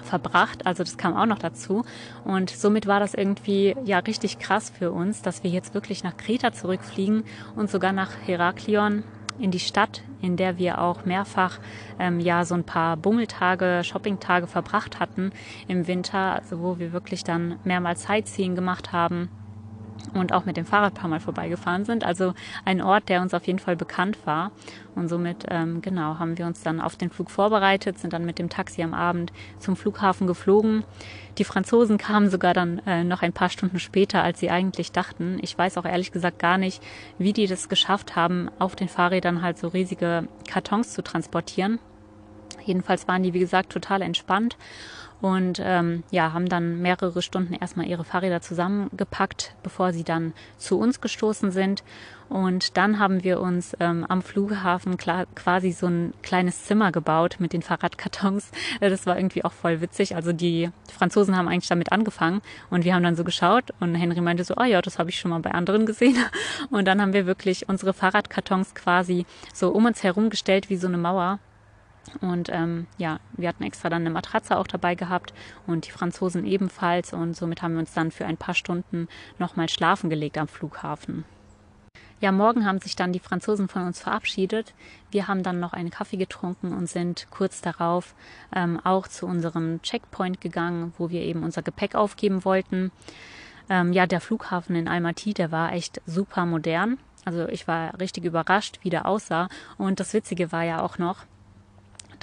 verbracht. 0.03 0.65
Also 0.65 0.83
das 0.83 0.97
kam 0.97 1.15
auch 1.15 1.25
noch 1.25 1.39
dazu. 1.39 1.83
Und 2.23 2.49
somit 2.49 2.87
war 2.87 2.99
das 2.99 3.13
irgendwie 3.13 3.75
ja 3.85 3.99
richtig 3.99 4.39
krass 4.39 4.71
für 4.77 4.91
uns, 4.91 5.21
dass 5.21 5.43
wir 5.43 5.51
jetzt 5.51 5.73
wirklich 5.73 6.03
nach 6.03 6.17
Kreta 6.17 6.51
zurückfliegen 6.53 7.23
und 7.55 7.69
sogar 7.69 7.91
nach 7.91 8.11
Heraklion 8.25 9.03
in 9.39 9.51
die 9.51 9.59
Stadt, 9.59 10.03
in 10.21 10.37
der 10.37 10.57
wir 10.57 10.81
auch 10.81 11.05
mehrfach 11.05 11.59
ähm, 11.99 12.19
ja 12.19 12.45
so 12.45 12.53
ein 12.53 12.63
paar 12.63 12.97
Bummeltage, 12.97 13.81
Shoppingtage 13.83 14.47
verbracht 14.47 14.99
hatten 14.99 15.31
im 15.67 15.87
Winter, 15.87 16.35
also 16.35 16.59
wo 16.61 16.79
wir 16.79 16.93
wirklich 16.93 17.23
dann 17.23 17.59
mehrmals 17.63 18.03
Sightseeing 18.03 18.55
gemacht 18.55 18.91
haben 18.91 19.29
und 20.13 20.33
auch 20.33 20.45
mit 20.45 20.57
dem 20.57 20.65
Fahrrad 20.65 20.93
ein 20.93 20.95
paar 20.95 21.09
Mal 21.09 21.19
vorbeigefahren 21.19 21.85
sind. 21.85 22.03
Also 22.03 22.33
ein 22.65 22.81
Ort, 22.81 23.09
der 23.09 23.21
uns 23.21 23.33
auf 23.33 23.45
jeden 23.47 23.59
Fall 23.59 23.75
bekannt 23.75 24.17
war. 24.25 24.51
Und 24.95 25.07
somit, 25.07 25.45
ähm, 25.49 25.81
genau, 25.81 26.19
haben 26.19 26.37
wir 26.37 26.45
uns 26.45 26.63
dann 26.63 26.81
auf 26.81 26.95
den 26.95 27.09
Flug 27.09 27.31
vorbereitet, 27.31 27.97
sind 27.97 28.13
dann 28.13 28.25
mit 28.25 28.39
dem 28.39 28.49
Taxi 28.49 28.83
am 28.83 28.93
Abend 28.93 29.31
zum 29.59 29.75
Flughafen 29.75 30.27
geflogen. 30.27 30.83
Die 31.37 31.45
Franzosen 31.45 31.97
kamen 31.97 32.29
sogar 32.29 32.53
dann 32.53 32.79
äh, 32.85 33.03
noch 33.03 33.21
ein 33.21 33.33
paar 33.33 33.49
Stunden 33.49 33.79
später, 33.79 34.21
als 34.21 34.39
sie 34.39 34.49
eigentlich 34.49 34.91
dachten. 34.91 35.39
Ich 35.41 35.57
weiß 35.57 35.77
auch 35.77 35.85
ehrlich 35.85 36.11
gesagt 36.11 36.39
gar 36.39 36.57
nicht, 36.57 36.83
wie 37.17 37.33
die 37.33 37.47
das 37.47 37.69
geschafft 37.69 38.15
haben, 38.15 38.49
auf 38.59 38.75
den 38.75 38.89
Fahrrädern 38.89 39.41
halt 39.41 39.57
so 39.57 39.69
riesige 39.69 40.27
Kartons 40.47 40.93
zu 40.93 41.01
transportieren. 41.01 41.79
Jedenfalls 42.63 43.07
waren 43.07 43.23
die, 43.23 43.33
wie 43.33 43.39
gesagt, 43.39 43.71
total 43.71 44.01
entspannt 44.01 44.57
und 45.21 45.61
ähm, 45.63 46.03
ja, 46.09 46.33
haben 46.33 46.49
dann 46.49 46.81
mehrere 46.81 47.21
Stunden 47.21 47.53
erstmal 47.53 47.85
ihre 47.85 48.03
Fahrräder 48.03 48.41
zusammengepackt, 48.41 49.55
bevor 49.61 49.93
sie 49.93 50.03
dann 50.03 50.33
zu 50.57 50.79
uns 50.79 50.99
gestoßen 50.99 51.51
sind. 51.51 51.83
Und 52.27 52.77
dann 52.77 52.97
haben 52.97 53.23
wir 53.23 53.41
uns 53.41 53.75
ähm, 53.81 54.05
am 54.07 54.21
Flughafen 54.21 54.95
quasi 54.97 55.73
so 55.73 55.87
ein 55.87 56.13
kleines 56.23 56.63
Zimmer 56.63 56.91
gebaut 56.91 57.35
mit 57.39 57.53
den 57.53 57.61
Fahrradkartons. 57.61 58.51
Das 58.79 59.05
war 59.05 59.17
irgendwie 59.17 59.43
auch 59.43 59.51
voll 59.51 59.81
witzig. 59.81 60.15
Also 60.15 60.33
die 60.33 60.69
Franzosen 60.91 61.35
haben 61.35 61.47
eigentlich 61.47 61.67
damit 61.67 61.91
angefangen 61.91 62.41
und 62.69 62.83
wir 62.83 62.95
haben 62.95 63.03
dann 63.03 63.15
so 63.15 63.23
geschaut 63.23 63.65
und 63.79 63.95
Henry 63.95 64.21
meinte 64.21 64.43
so, 64.43 64.55
oh 64.57 64.63
ja, 64.63 64.81
das 64.81 64.97
habe 64.97 65.09
ich 65.09 65.19
schon 65.19 65.31
mal 65.31 65.39
bei 65.39 65.51
anderen 65.51 65.85
gesehen. 65.85 66.17
Und 66.69 66.87
dann 66.87 67.01
haben 67.01 67.13
wir 67.13 67.25
wirklich 67.25 67.67
unsere 67.69 67.93
Fahrradkartons 67.93 68.75
quasi 68.75 69.25
so 69.53 69.69
um 69.69 69.85
uns 69.85 70.03
herum 70.03 70.29
gestellt 70.29 70.69
wie 70.69 70.77
so 70.77 70.87
eine 70.87 70.97
Mauer 70.97 71.39
und 72.19 72.49
ähm, 72.51 72.87
ja, 72.97 73.19
wir 73.33 73.47
hatten 73.47 73.63
extra 73.63 73.89
dann 73.89 74.01
eine 74.01 74.09
Matratze 74.09 74.57
auch 74.57 74.67
dabei 74.67 74.95
gehabt 74.95 75.33
und 75.67 75.87
die 75.87 75.91
Franzosen 75.91 76.45
ebenfalls. 76.45 77.13
Und 77.13 77.35
somit 77.35 77.61
haben 77.61 77.73
wir 77.73 77.79
uns 77.79 77.93
dann 77.93 78.11
für 78.11 78.25
ein 78.25 78.37
paar 78.37 78.55
Stunden 78.55 79.07
nochmal 79.39 79.69
schlafen 79.69 80.09
gelegt 80.09 80.37
am 80.37 80.47
Flughafen. 80.47 81.25
Ja, 82.19 82.31
morgen 82.31 82.67
haben 82.67 82.79
sich 82.79 82.95
dann 82.95 83.13
die 83.13 83.19
Franzosen 83.19 83.67
von 83.67 83.87
uns 83.87 83.99
verabschiedet. 83.99 84.75
Wir 85.09 85.27
haben 85.27 85.41
dann 85.41 85.59
noch 85.59 85.73
einen 85.73 85.89
Kaffee 85.89 86.17
getrunken 86.17 86.71
und 86.71 86.87
sind 86.87 87.27
kurz 87.31 87.61
darauf 87.61 88.13
ähm, 88.55 88.79
auch 88.83 89.07
zu 89.07 89.25
unserem 89.25 89.81
Checkpoint 89.81 90.39
gegangen, 90.39 90.93
wo 90.99 91.09
wir 91.09 91.21
eben 91.21 91.43
unser 91.43 91.63
Gepäck 91.63 91.95
aufgeben 91.95 92.45
wollten. 92.45 92.91
Ähm, 93.69 93.91
ja, 93.91 94.05
der 94.05 94.21
Flughafen 94.21 94.75
in 94.75 94.87
Almaty, 94.87 95.33
der 95.33 95.51
war 95.51 95.73
echt 95.73 95.99
super 96.05 96.45
modern. 96.45 96.99
Also 97.25 97.47
ich 97.47 97.67
war 97.67 97.99
richtig 97.99 98.25
überrascht, 98.25 98.79
wie 98.83 98.91
der 98.91 99.07
aussah. 99.07 99.47
Und 99.79 99.99
das 99.99 100.13
Witzige 100.13 100.51
war 100.51 100.63
ja 100.63 100.81
auch 100.83 100.99
noch, 100.99 101.25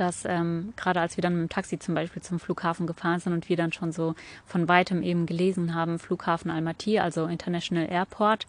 dass 0.00 0.24
ähm, 0.24 0.72
gerade 0.76 1.00
als 1.00 1.16
wir 1.16 1.22
dann 1.22 1.34
mit 1.34 1.42
dem 1.42 1.48
Taxi 1.48 1.78
zum 1.78 1.94
Beispiel 1.94 2.22
zum 2.22 2.38
Flughafen 2.38 2.86
gefahren 2.86 3.20
sind 3.20 3.32
und 3.32 3.48
wir 3.48 3.56
dann 3.56 3.72
schon 3.72 3.92
so 3.92 4.14
von 4.46 4.68
weitem 4.68 5.02
eben 5.02 5.26
gelesen 5.26 5.74
haben, 5.74 5.98
Flughafen 5.98 6.50
Almaty, 6.50 6.98
also 6.98 7.26
International 7.26 7.90
Airport, 7.90 8.46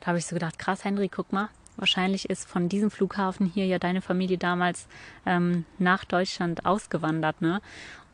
da 0.00 0.08
habe 0.08 0.18
ich 0.18 0.26
so 0.26 0.34
gedacht, 0.34 0.58
krass, 0.58 0.84
Henry, 0.84 1.08
guck 1.08 1.32
mal, 1.32 1.48
wahrscheinlich 1.76 2.28
ist 2.28 2.48
von 2.48 2.68
diesem 2.68 2.90
Flughafen 2.90 3.46
hier 3.46 3.66
ja 3.66 3.78
deine 3.78 4.02
Familie 4.02 4.38
damals 4.38 4.86
ähm, 5.26 5.64
nach 5.78 6.04
Deutschland 6.04 6.66
ausgewandert, 6.66 7.40
ne? 7.40 7.60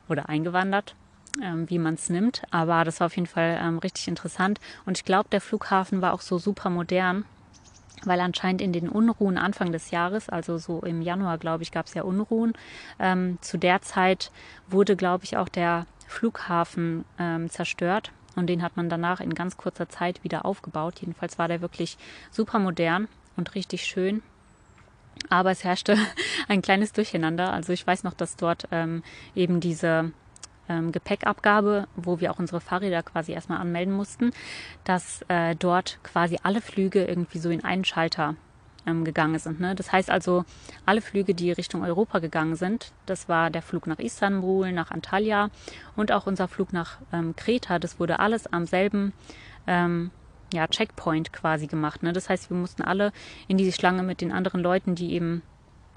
Oder 0.09 0.29
eingewandert. 0.29 0.95
Ähm, 1.43 1.69
wie 1.71 1.79
man 1.79 1.95
es 1.95 2.09
nimmt. 2.11 2.43
Aber 2.51 2.85
das 2.85 2.99
war 2.99 3.07
auf 3.07 3.17
jeden 3.17 3.29
Fall 3.29 3.61
ähm, 3.63 3.79
richtig 3.79 4.09
interessant. 4.09 4.59
Und 4.87 4.99
ich 4.99 5.05
glaube, 5.05 5.29
der 5.31 5.41
Flughafen 5.41 6.03
war 6.03 6.13
auch 6.13 6.21
so 6.21 6.39
super 6.39 6.69
modern 6.69 7.27
weil 8.05 8.21
anscheinend 8.21 8.61
in 8.61 8.73
den 8.73 8.89
Unruhen 8.89 9.39
Anfang 9.39 9.73
des 9.73 9.91
Jahres, 9.91 10.29
also 10.29 10.59
so 10.59 10.81
im 10.81 11.03
Januar, 11.03 11.39
glaube 11.39 11.63
ich, 11.63 11.73
gab 11.73 11.87
es 11.87 11.95
ja 11.95 12.03
Unruhen. 12.03 12.53
Ähm, 12.99 13.39
zu 13.41 13.59
der 13.59 13.83
Zeit 13.83 14.31
wurde, 14.69 14.97
glaube 14.97 15.25
ich, 15.25 15.37
auch 15.37 15.49
der 15.49 15.87
Flughafen 16.07 17.05
ähm, 17.19 17.51
zerstört 17.51 18.13
und 18.37 18.47
den 18.47 18.63
hat 18.63 18.77
man 18.77 18.89
danach 18.89 19.21
in 19.21 19.35
ganz 19.35 19.57
kurzer 19.57 19.89
Zeit 19.89 20.23
wieder 20.25 20.45
aufgebaut. 20.45 21.01
Jedenfalls 21.01 21.39
war 21.39 21.49
der 21.49 21.61
wirklich 21.61 21.99
super 22.31 22.59
modern 22.59 23.09
und 23.37 23.55
richtig 23.55 23.85
schön. 23.85 24.23
Aber 25.29 25.51
es 25.51 25.65
herrschte 25.65 25.97
ein 26.49 26.63
kleines 26.63 26.93
Durcheinander. 26.93 27.53
Also 27.53 27.73
ich 27.73 27.87
weiß 27.87 28.05
noch, 28.05 28.15
dass 28.15 28.37
dort 28.37 28.69
ähm, 28.71 29.03
eben 29.35 29.61
diese 29.61 30.13
ähm, 30.69 30.93
Gepäckabgabe, 30.93 31.87
wo 31.97 32.21
wir 32.21 32.31
auch 32.31 32.39
unsere 32.39 32.61
Fahrräder 32.61 33.03
quasi 33.03 33.33
erstmal 33.33 33.59
anmelden 33.59 33.95
mussten, 33.95 34.33
dass 34.85 35.23
äh, 35.29 35.55
dort 35.57 35.99
quasi 36.03 36.39
alle 36.43 36.61
Flüge 36.61 37.05
irgendwie 37.05 37.39
so 37.39 37.51
in 37.51 37.65
einen 37.65 37.85
Schalter 37.85 38.37
ähm, 38.87 39.05
gegangen 39.05 39.39
sind. 39.39 39.61
Ne? 39.61 39.75
Das 39.75 39.93
heißt 39.93 40.11
also, 40.11 40.45
alle 40.87 41.01
Flüge, 41.01 41.35
die 41.35 41.53
Richtung 41.53 41.83
Europa 41.83 42.19
gegangen 42.19 42.57
sind, 42.57 42.93
das 43.07 43.29
war 43.29 43.51
der 43.51 43.63
Flug 43.63 43.87
nach 43.87 43.99
Istanbul, 43.99 44.73
nach 44.73 44.91
Antalya 44.91 45.51
und 45.97 46.13
auch 46.13 46.27
unser 46.27 46.49
Flug 46.49 46.73
nach 46.73 46.99
ähm, 47.13 47.37
Kreta, 47.37 47.79
das 47.79 48.01
wurde 48.01 48.19
alles 48.21 48.47
am 48.53 48.67
selben 48.67 49.13
ähm, 49.67 50.11
ja, 50.53 50.67
Checkpoint 50.67 51.33
quasi 51.33 51.67
gemacht. 51.67 52.03
Ne? 52.03 52.13
Das 52.13 52.29
heißt, 52.29 52.51
wir 52.51 52.57
mussten 52.57 52.83
alle 52.83 53.13
in 53.49 53.59
diese 53.59 53.73
Schlange 53.73 54.03
mit 54.03 54.21
den 54.21 54.33
anderen 54.33 54.61
Leuten, 54.63 54.95
die 54.95 55.13
eben 55.13 55.43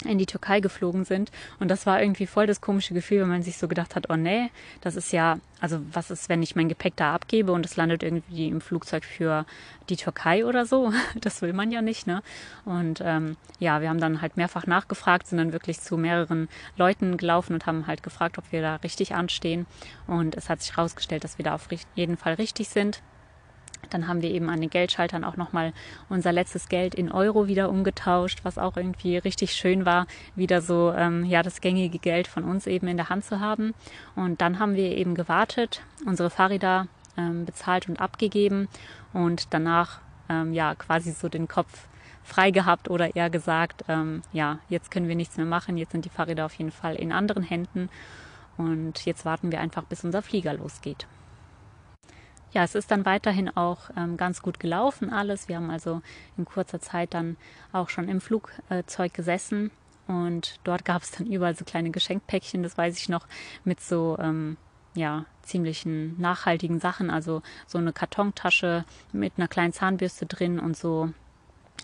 in 0.06 0.18
die 0.18 0.26
Türkei 0.26 0.60
geflogen 0.60 1.06
sind. 1.06 1.32
Und 1.60 1.70
das 1.70 1.86
war 1.86 2.02
irgendwie 2.02 2.28
voll 2.28 2.48
das 2.48 2.62
komische 2.62 2.94
Gefühl, 2.94 3.22
wenn 3.22 3.30
man 3.30 3.44
sich 3.44 3.58
so 3.58 3.68
gedacht 3.68 3.96
hat, 3.96 4.10
oh 4.10 4.16
nee, 4.16 4.50
das 4.82 4.96
ist 4.96 5.12
ja, 5.12 5.40
also 5.60 5.80
was 5.92 6.12
ist, 6.12 6.30
wenn 6.30 6.42
ich 6.42 6.56
mein 6.56 6.70
Gepäck 6.70 6.96
da 6.96 7.14
abgebe 7.14 7.52
und 7.52 7.66
es 7.66 7.76
landet 7.76 8.04
irgendwie 8.04 8.48
im 8.48 8.62
Flugzeug 8.62 9.04
für 9.04 9.46
die 9.90 9.96
Türkei 9.96 10.46
oder 10.46 10.66
so? 10.66 10.92
Das 11.22 11.42
will 11.42 11.54
man 11.54 11.72
ja 11.72 11.82
nicht, 11.82 12.08
ne? 12.08 12.24
Und 12.66 13.02
ähm, 13.04 13.38
ja, 13.60 13.82
wir 13.82 13.90
haben 13.90 14.00
dann 14.00 14.22
halt 14.22 14.38
mehrfach 14.38 14.66
nachgefragt, 14.66 15.28
sind 15.28 15.38
dann 15.38 15.54
wirklich 15.54 15.80
zu 15.80 15.98
mehreren 15.98 16.50
Leuten 16.78 17.18
gelaufen 17.18 17.54
und 17.54 17.66
haben 17.66 17.86
halt 17.86 18.02
gefragt, 18.02 18.38
ob 18.38 18.52
wir 18.52 18.62
da 18.62 18.78
richtig 18.78 19.14
anstehen. 19.14 19.66
Und 20.08 20.36
es 20.36 20.50
hat 20.50 20.62
sich 20.62 20.76
herausgestellt, 20.76 21.24
dass 21.24 21.38
wir 21.38 21.46
da 21.46 21.54
auf 21.56 21.68
jeden 21.96 22.18
Fall 22.18 22.36
richtig 22.36 22.70
sind. 22.70 23.02
Dann 23.89 24.08
haben 24.08 24.22
wir 24.22 24.32
eben 24.32 24.50
an 24.50 24.62
den 24.62 24.70
Geldschaltern 24.70 25.24
auch 25.24 25.38
nochmal 25.38 25.74
unser 26.10 26.32
letztes 26.32 26.70
Geld 26.70 26.96
in 26.96 27.12
Euro 27.12 27.48
wieder 27.48 27.70
umgetauscht, 27.70 28.39
was 28.44 28.58
auch 28.58 28.78
irgendwie 28.78 29.17
richtig 29.17 29.54
schön 29.54 29.86
war, 29.86 30.08
wieder 30.36 30.62
so 30.62 30.94
ähm, 30.96 31.26
ja 31.26 31.44
das 31.44 31.62
gängige 31.62 32.00
Geld 32.00 32.28
von 32.28 32.44
uns 32.44 32.67
eben 32.67 32.88
in 32.88 32.98
der 32.98 33.10
Hand 33.10 33.26
zu 33.26 33.39
haben. 33.39 33.74
Und 34.15 34.41
dann 34.41 34.60
haben 34.60 34.76
wir 34.76 34.98
eben 34.98 35.15
gewartet, 35.15 35.82
unsere 36.06 36.30
Fahrräder 36.30 36.88
ähm, 37.17 37.46
bezahlt 37.46 37.89
und 37.89 38.00
abgegeben 38.00 38.67
und 39.13 39.54
danach 39.54 40.00
ähm, 40.30 40.54
ja 40.54 40.76
quasi 40.76 41.12
so 41.12 41.30
den 41.30 41.48
Kopf 41.48 41.88
frei 42.24 42.52
gehabt 42.52 42.89
oder 42.89 43.15
eher 43.15 43.30
gesagt, 43.30 43.84
ähm, 43.88 44.22
ja, 44.32 44.60
jetzt 44.70 44.91
können 44.91 45.08
wir 45.08 45.15
nichts 45.15 45.38
mehr 45.38 45.46
machen, 45.46 45.78
jetzt 45.78 45.91
sind 45.91 46.06
die 46.06 46.10
Fahrräder 46.10 46.46
auf 46.46 46.54
jeden 46.54 46.72
Fall 46.72 46.96
in 46.96 47.12
anderen 47.12 47.44
Händen 47.44 47.89
und 48.58 49.06
jetzt 49.06 49.26
warten 49.26 49.52
wir 49.52 49.60
einfach, 49.60 49.84
bis 49.84 50.04
unser 50.04 50.22
Flieger 50.22 50.54
losgeht 50.54 51.08
ja, 52.52 52.64
es 52.64 52.76
ist 52.76 52.92
dann 52.92 53.06
weiterhin 53.06 53.56
auch 53.56 53.90
ähm, 53.96 54.18
ganz 54.18 54.42
gut 54.42 54.60
gelaufen 54.60 55.12
alles. 55.12 55.48
Wir 55.48 55.58
haben 55.58 55.70
also 55.70 56.02
in 56.38 56.46
kurzer 56.46 56.80
Zeit 56.80 57.14
dann 57.14 57.38
auch 57.72 57.90
schon 57.90 58.10
im 58.10 58.22
Flugzeug 58.22 59.14
gesessen 59.14 59.72
und 60.08 60.60
dort 60.64 60.84
gab 60.84 61.04
es 61.04 61.12
dann 61.12 61.28
überall 61.28 61.56
so 61.56 61.64
kleine 61.64 61.92
Geschenkpäckchen, 61.92 62.64
das 62.64 62.78
weiß 62.78 62.98
ich 62.98 63.10
noch, 63.10 63.28
mit 63.64 63.80
so 63.80 64.18
ähm, 64.20 64.58
ja, 64.94 65.26
ziemlichen 65.42 66.20
nachhaltigen 66.20 66.80
Sachen, 66.80 67.10
also 67.10 67.42
so 67.66 67.78
eine 67.78 67.94
Kartontasche 67.94 68.84
mit 69.14 69.34
einer 69.38 69.48
kleinen 69.48 69.74
Zahnbürste 69.74 70.26
drin 70.26 70.60
und 70.60 70.76
so, 70.76 71.14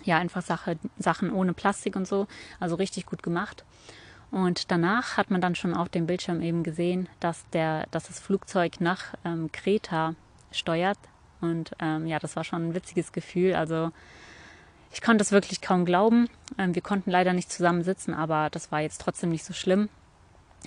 ja, 0.03 0.17
einfach 0.17 0.41
Sache, 0.41 0.77
Sachen 0.97 1.31
ohne 1.31 1.53
Plastik 1.53 1.95
und 1.95 2.07
so, 2.07 2.27
also 2.59 2.75
richtig 2.75 3.05
gut 3.05 3.23
gemacht. 3.23 3.63
Und 4.29 4.71
danach 4.71 5.15
hat 5.15 5.31
man 5.31 5.39
dann 5.39 5.55
schon 5.55 5.73
auf 5.73 5.87
dem 5.87 6.05
Bildschirm 6.05 6.41
eben 6.41 6.63
gesehen, 6.63 7.07
dass, 7.21 7.49
der, 7.51 7.87
dass 7.91 8.07
das 8.07 8.19
Flugzeug 8.19 8.81
nach 8.81 9.13
ähm, 9.23 9.49
Kreta 9.53 10.15
steuert. 10.57 10.97
Und 11.41 11.71
ähm, 11.79 12.07
ja, 12.07 12.19
das 12.19 12.35
war 12.35 12.43
schon 12.43 12.69
ein 12.69 12.73
witziges 12.73 13.11
Gefühl. 13.11 13.53
Also 13.55 13.91
ich 14.91 15.01
konnte 15.01 15.21
es 15.21 15.31
wirklich 15.31 15.61
kaum 15.61 15.85
glauben. 15.85 16.29
Ähm, 16.57 16.75
wir 16.75 16.81
konnten 16.81 17.11
leider 17.11 17.33
nicht 17.33 17.51
zusammen 17.51 17.83
sitzen, 17.83 18.13
aber 18.13 18.49
das 18.49 18.71
war 18.71 18.81
jetzt 18.81 19.01
trotzdem 19.01 19.29
nicht 19.29 19.43
so 19.45 19.53
schlimm. 19.53 19.89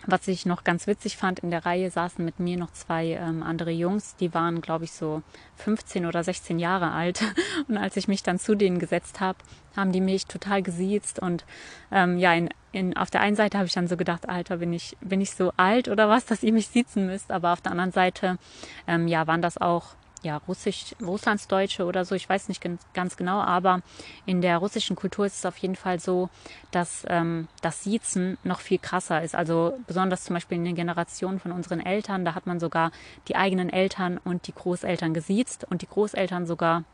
Was 0.06 0.28
ich 0.28 0.46
noch 0.46 0.64
ganz 0.64 0.86
witzig 0.86 1.18
fand, 1.18 1.40
in 1.40 1.50
der 1.50 1.66
Reihe 1.66 1.90
saßen 1.90 2.24
mit 2.24 2.40
mir 2.40 2.56
noch 2.56 2.72
zwei 2.72 3.08
ähm, 3.08 3.42
andere 3.42 3.70
Jungs, 3.70 4.16
die 4.16 4.32
waren, 4.32 4.62
glaube 4.62 4.84
ich, 4.84 4.92
so 4.92 5.22
15 5.56 6.06
oder 6.06 6.24
16 6.24 6.58
Jahre 6.58 6.92
alt. 6.92 7.22
Und 7.68 7.76
als 7.76 7.96
ich 7.96 8.08
mich 8.08 8.22
dann 8.22 8.38
zu 8.38 8.54
denen 8.54 8.78
gesetzt 8.78 9.20
habe, 9.20 9.38
haben 9.76 9.92
die 9.92 10.00
mich 10.00 10.26
total 10.26 10.62
gesiezt. 10.62 11.18
Und 11.18 11.44
ähm, 11.92 12.16
ja, 12.18 12.32
in, 12.32 12.48
in, 12.72 12.96
auf 12.96 13.10
der 13.10 13.20
einen 13.20 13.36
Seite 13.36 13.58
habe 13.58 13.66
ich 13.66 13.74
dann 13.74 13.88
so 13.88 13.96
gedacht, 13.98 14.28
Alter, 14.28 14.58
bin 14.58 14.72
ich, 14.72 14.96
bin 15.00 15.20
ich 15.20 15.32
so 15.32 15.52
alt 15.56 15.88
oder 15.88 16.08
was, 16.08 16.24
dass 16.24 16.42
ihr 16.42 16.52
mich 16.52 16.68
siezen 16.68 17.06
müsst. 17.06 17.30
Aber 17.30 17.52
auf 17.52 17.60
der 17.60 17.72
anderen 17.72 17.92
Seite, 17.92 18.38
ähm, 18.86 19.06
ja, 19.06 19.26
waren 19.26 19.42
das 19.42 19.58
auch 19.58 19.96
ja, 20.22 20.38
Russisch, 20.48 20.94
Russlandsdeutsche 21.00 21.84
oder 21.84 22.04
so, 22.04 22.14
ich 22.14 22.28
weiß 22.28 22.48
nicht 22.48 22.62
ganz 22.94 23.16
genau, 23.16 23.40
aber 23.40 23.80
in 24.26 24.40
der 24.40 24.58
russischen 24.58 24.96
Kultur 24.96 25.26
ist 25.26 25.38
es 25.38 25.46
auf 25.46 25.56
jeden 25.58 25.76
Fall 25.76 25.98
so, 25.98 26.28
dass 26.70 27.04
ähm, 27.08 27.48
das 27.62 27.84
Siezen 27.84 28.36
noch 28.44 28.60
viel 28.60 28.78
krasser 28.78 29.22
ist. 29.22 29.34
Also 29.34 29.78
besonders 29.86 30.24
zum 30.24 30.34
Beispiel 30.34 30.58
in 30.58 30.64
den 30.64 30.74
Generationen 30.74 31.40
von 31.40 31.52
unseren 31.52 31.80
Eltern, 31.80 32.24
da 32.24 32.34
hat 32.34 32.46
man 32.46 32.60
sogar 32.60 32.92
die 33.28 33.36
eigenen 33.36 33.70
Eltern 33.70 34.18
und 34.18 34.46
die 34.46 34.54
Großeltern 34.54 35.14
gesiezt 35.14 35.66
und 35.70 35.82
die 35.82 35.88
Großeltern 35.88 36.46
sogar 36.46 36.84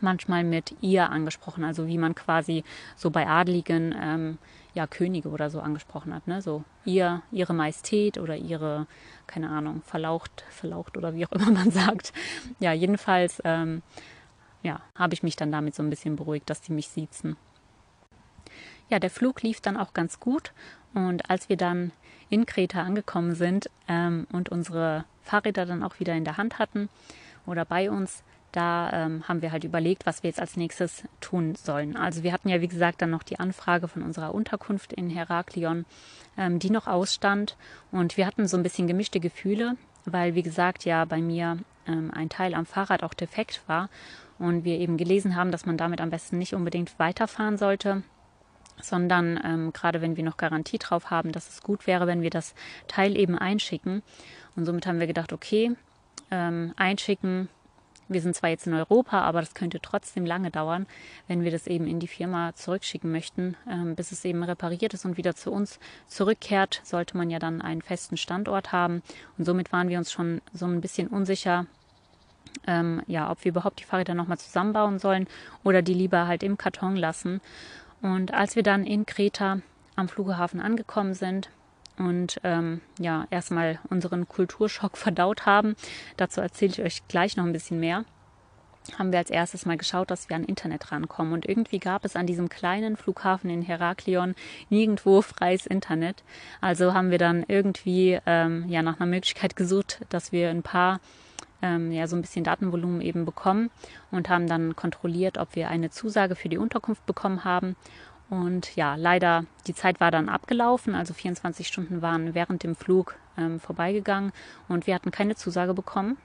manchmal 0.00 0.44
mit 0.44 0.74
ihr 0.80 1.10
angesprochen, 1.10 1.64
also 1.64 1.86
wie 1.86 1.98
man 1.98 2.14
quasi 2.14 2.64
so 2.96 3.10
bei 3.10 3.26
Adligen 3.26 3.94
ähm, 4.00 4.38
ja 4.74 4.86
Könige 4.86 5.28
oder 5.28 5.50
so 5.50 5.60
angesprochen 5.60 6.12
hat, 6.12 6.26
ne? 6.26 6.42
So 6.42 6.64
ihr, 6.84 7.22
ihre 7.30 7.54
Majestät 7.54 8.18
oder 8.18 8.36
ihre, 8.36 8.86
keine 9.26 9.48
Ahnung, 9.50 9.82
verlaucht, 9.82 10.44
verlaucht 10.50 10.96
oder 10.96 11.14
wie 11.14 11.26
auch 11.26 11.32
immer 11.32 11.50
man 11.50 11.70
sagt. 11.70 12.12
Ja, 12.58 12.72
jedenfalls, 12.72 13.40
ähm, 13.44 13.82
ja, 14.62 14.80
habe 14.94 15.14
ich 15.14 15.22
mich 15.22 15.36
dann 15.36 15.52
damit 15.52 15.74
so 15.74 15.82
ein 15.82 15.90
bisschen 15.90 16.16
beruhigt, 16.16 16.50
dass 16.50 16.60
die 16.60 16.72
mich 16.72 16.88
siezen. 16.88 17.36
Ja, 18.90 18.98
der 18.98 19.10
Flug 19.10 19.42
lief 19.42 19.60
dann 19.60 19.76
auch 19.76 19.94
ganz 19.94 20.20
gut 20.20 20.52
und 20.92 21.30
als 21.30 21.48
wir 21.48 21.56
dann 21.56 21.92
in 22.28 22.46
Kreta 22.46 22.82
angekommen 22.82 23.34
sind 23.34 23.70
ähm, 23.88 24.26
und 24.32 24.48
unsere 24.48 25.04
Fahrräder 25.22 25.66
dann 25.66 25.82
auch 25.82 26.00
wieder 26.00 26.14
in 26.14 26.24
der 26.24 26.36
Hand 26.36 26.58
hatten 26.58 26.88
oder 27.46 27.64
bei 27.64 27.90
uns, 27.90 28.22
da 28.54 28.90
ähm, 28.92 29.26
haben 29.26 29.42
wir 29.42 29.52
halt 29.52 29.64
überlegt, 29.64 30.06
was 30.06 30.22
wir 30.22 30.30
jetzt 30.30 30.40
als 30.40 30.56
nächstes 30.56 31.04
tun 31.20 31.54
sollen. 31.54 31.96
Also 31.96 32.22
wir 32.22 32.32
hatten 32.32 32.48
ja, 32.48 32.60
wie 32.60 32.68
gesagt, 32.68 33.02
dann 33.02 33.10
noch 33.10 33.22
die 33.22 33.38
Anfrage 33.40 33.88
von 33.88 34.02
unserer 34.02 34.34
Unterkunft 34.34 34.92
in 34.92 35.10
Heraklion, 35.10 35.84
ähm, 36.38 36.58
die 36.58 36.70
noch 36.70 36.86
ausstand. 36.86 37.56
Und 37.90 38.16
wir 38.16 38.26
hatten 38.26 38.46
so 38.46 38.56
ein 38.56 38.62
bisschen 38.62 38.86
gemischte 38.86 39.20
Gefühle, 39.20 39.76
weil, 40.04 40.34
wie 40.34 40.42
gesagt, 40.42 40.84
ja 40.84 41.04
bei 41.04 41.20
mir 41.20 41.58
ähm, 41.86 42.12
ein 42.14 42.28
Teil 42.28 42.54
am 42.54 42.66
Fahrrad 42.66 43.02
auch 43.02 43.14
defekt 43.14 43.62
war. 43.66 43.88
Und 44.38 44.64
wir 44.64 44.78
eben 44.78 44.96
gelesen 44.96 45.36
haben, 45.36 45.50
dass 45.50 45.66
man 45.66 45.76
damit 45.76 46.00
am 46.00 46.10
besten 46.10 46.38
nicht 46.38 46.54
unbedingt 46.54 46.98
weiterfahren 46.98 47.58
sollte 47.58 48.02
sondern 48.80 49.40
ähm, 49.44 49.72
gerade 49.72 50.00
wenn 50.00 50.16
wir 50.16 50.24
noch 50.24 50.36
Garantie 50.36 50.78
drauf 50.78 51.10
haben, 51.10 51.30
dass 51.30 51.48
es 51.48 51.62
gut 51.62 51.86
wäre, 51.86 52.08
wenn 52.08 52.22
wir 52.22 52.30
das 52.30 52.56
Teil 52.88 53.16
eben 53.16 53.38
einschicken. 53.38 54.02
Und 54.56 54.64
somit 54.64 54.86
haben 54.86 54.98
wir 54.98 55.06
gedacht, 55.06 55.32
okay, 55.32 55.76
ähm, 56.32 56.72
einschicken, 56.76 57.48
wir 58.08 58.20
sind 58.20 58.34
zwar 58.34 58.50
jetzt 58.50 58.66
in 58.66 58.74
Europa, 58.74 59.20
aber 59.20 59.40
das 59.40 59.54
könnte 59.54 59.80
trotzdem 59.80 60.26
lange 60.26 60.50
dauern, 60.50 60.86
wenn 61.26 61.42
wir 61.42 61.50
das 61.50 61.66
eben 61.66 61.86
in 61.86 62.00
die 62.00 62.08
Firma 62.08 62.54
zurückschicken 62.54 63.10
möchten, 63.10 63.56
ähm, 63.70 63.94
bis 63.94 64.12
es 64.12 64.24
eben 64.24 64.42
repariert 64.42 64.94
ist 64.94 65.04
und 65.04 65.16
wieder 65.16 65.34
zu 65.34 65.50
uns 65.50 65.78
zurückkehrt, 66.06 66.80
sollte 66.84 67.16
man 67.16 67.30
ja 67.30 67.38
dann 67.38 67.62
einen 67.62 67.82
festen 67.82 68.16
Standort 68.16 68.72
haben. 68.72 69.02
Und 69.38 69.44
somit 69.44 69.72
waren 69.72 69.88
wir 69.88 69.98
uns 69.98 70.12
schon 70.12 70.40
so 70.52 70.66
ein 70.66 70.80
bisschen 70.80 71.08
unsicher, 71.08 71.66
ähm, 72.66 73.02
ja, 73.06 73.30
ob 73.30 73.44
wir 73.44 73.50
überhaupt 73.50 73.80
die 73.80 73.84
Fahrräder 73.84 74.14
nochmal 74.14 74.38
zusammenbauen 74.38 74.98
sollen 74.98 75.26
oder 75.62 75.82
die 75.82 75.94
lieber 75.94 76.26
halt 76.26 76.42
im 76.42 76.58
Karton 76.58 76.96
lassen. 76.96 77.40
Und 78.02 78.34
als 78.34 78.56
wir 78.56 78.62
dann 78.62 78.84
in 78.84 79.06
Kreta 79.06 79.60
am 79.96 80.08
Flughafen 80.08 80.60
angekommen 80.60 81.14
sind, 81.14 81.48
und 81.98 82.40
ähm, 82.44 82.80
ja, 82.98 83.26
erstmal 83.30 83.78
unseren 83.90 84.28
Kulturschock 84.28 84.96
verdaut 84.96 85.46
haben. 85.46 85.76
Dazu 86.16 86.40
erzähle 86.40 86.72
ich 86.72 86.82
euch 86.82 87.08
gleich 87.08 87.36
noch 87.36 87.44
ein 87.44 87.52
bisschen 87.52 87.80
mehr. 87.80 88.04
Haben 88.98 89.12
wir 89.12 89.18
als 89.18 89.30
erstes 89.30 89.64
mal 89.64 89.78
geschaut, 89.78 90.10
dass 90.10 90.28
wir 90.28 90.36
an 90.36 90.44
Internet 90.44 90.92
rankommen. 90.92 91.32
Und 91.32 91.48
irgendwie 91.48 91.78
gab 91.78 92.04
es 92.04 92.16
an 92.16 92.26
diesem 92.26 92.50
kleinen 92.50 92.96
Flughafen 92.96 93.48
in 93.48 93.62
Heraklion 93.62 94.34
nirgendwo 94.68 95.22
freies 95.22 95.66
Internet. 95.66 96.22
Also 96.60 96.92
haben 96.92 97.10
wir 97.10 97.18
dann 97.18 97.44
irgendwie 97.48 98.18
ähm, 98.26 98.68
ja 98.68 98.82
nach 98.82 99.00
einer 99.00 99.10
Möglichkeit 99.10 99.56
gesucht, 99.56 100.00
dass 100.10 100.32
wir 100.32 100.50
ein 100.50 100.62
paar 100.62 101.00
ähm, 101.62 101.92
ja 101.92 102.06
so 102.06 102.14
ein 102.14 102.20
bisschen 102.20 102.44
Datenvolumen 102.44 103.00
eben 103.00 103.24
bekommen 103.24 103.70
und 104.10 104.28
haben 104.28 104.46
dann 104.46 104.76
kontrolliert, 104.76 105.38
ob 105.38 105.56
wir 105.56 105.68
eine 105.70 105.90
Zusage 105.90 106.34
für 106.34 106.50
die 106.50 106.58
Unterkunft 106.58 107.06
bekommen 107.06 107.44
haben 107.44 107.76
und 108.42 108.76
ja, 108.76 108.96
leider, 108.96 109.44
die 109.66 109.74
Zeit 109.74 110.00
war 110.00 110.10
dann 110.10 110.28
abgelaufen, 110.28 110.94
also 110.94 111.14
24 111.14 111.66
Stunden 111.66 112.02
waren 112.02 112.34
während 112.34 112.62
dem 112.62 112.74
Flug 112.74 113.16
ähm, 113.36 113.60
vorbeigegangen 113.60 114.32
und 114.68 114.86
wir 114.86 114.94
hatten 114.94 115.10
keine 115.10 115.36
Zusage 115.36 115.74
bekommen. 115.74 116.16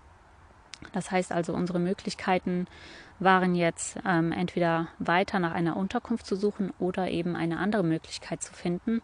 Das 0.94 1.12
heißt 1.12 1.32
also, 1.32 1.54
unsere 1.54 1.80
Möglichkeiten 1.80 2.68
waren 3.20 3.54
jetzt 3.54 3.98
ähm, 4.06 4.32
entweder 4.32 4.88
weiter 4.98 5.40
nach 5.40 5.54
einer 5.54 5.76
Unterkunft 5.76 6.26
zu 6.26 6.36
suchen 6.36 6.72
oder 6.80 7.10
eben 7.10 7.36
eine 7.36 7.60
andere 7.60 7.84
Möglichkeit 7.84 8.42
zu 8.42 8.54
finden. 8.54 9.02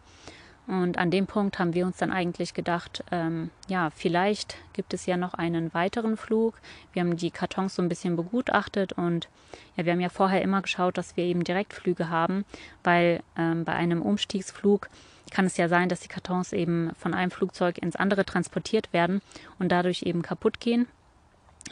Und 0.66 0.98
an 0.98 1.12
dem 1.12 1.26
Punkt 1.26 1.58
haben 1.58 1.74
wir 1.74 1.86
uns 1.86 1.98
dann 1.98 2.10
eigentlich 2.10 2.52
gedacht, 2.52 3.04
ähm, 3.12 3.50
ja, 3.68 3.90
vielleicht 3.90 4.56
gibt 4.72 4.94
es 4.94 5.06
ja 5.06 5.16
noch 5.16 5.34
einen 5.34 5.72
weiteren 5.74 6.16
Flug. 6.16 6.54
Wir 6.92 7.02
haben 7.02 7.16
die 7.16 7.30
Kartons 7.30 7.76
so 7.76 7.82
ein 7.82 7.88
bisschen 7.88 8.16
begutachtet 8.16 8.92
und 8.92 9.28
ja, 9.76 9.84
wir 9.84 9.92
haben 9.92 10.00
ja 10.00 10.08
vorher 10.08 10.42
immer 10.42 10.62
geschaut, 10.62 10.98
dass 10.98 11.16
wir 11.16 11.24
eben 11.24 11.44
Direktflüge 11.44 12.08
haben, 12.08 12.44
weil 12.82 13.22
ähm, 13.38 13.64
bei 13.64 13.72
einem 13.74 14.02
Umstiegsflug 14.02 14.88
kann 15.30 15.46
es 15.46 15.56
ja 15.56 15.68
sein, 15.68 15.88
dass 15.88 16.00
die 16.00 16.08
Kartons 16.08 16.52
eben 16.52 16.90
von 16.96 17.14
einem 17.14 17.30
Flugzeug 17.30 17.78
ins 17.78 17.96
andere 17.96 18.24
transportiert 18.24 18.92
werden 18.92 19.22
und 19.58 19.70
dadurch 19.70 20.02
eben 20.02 20.22
kaputt 20.22 20.58
gehen. 20.58 20.86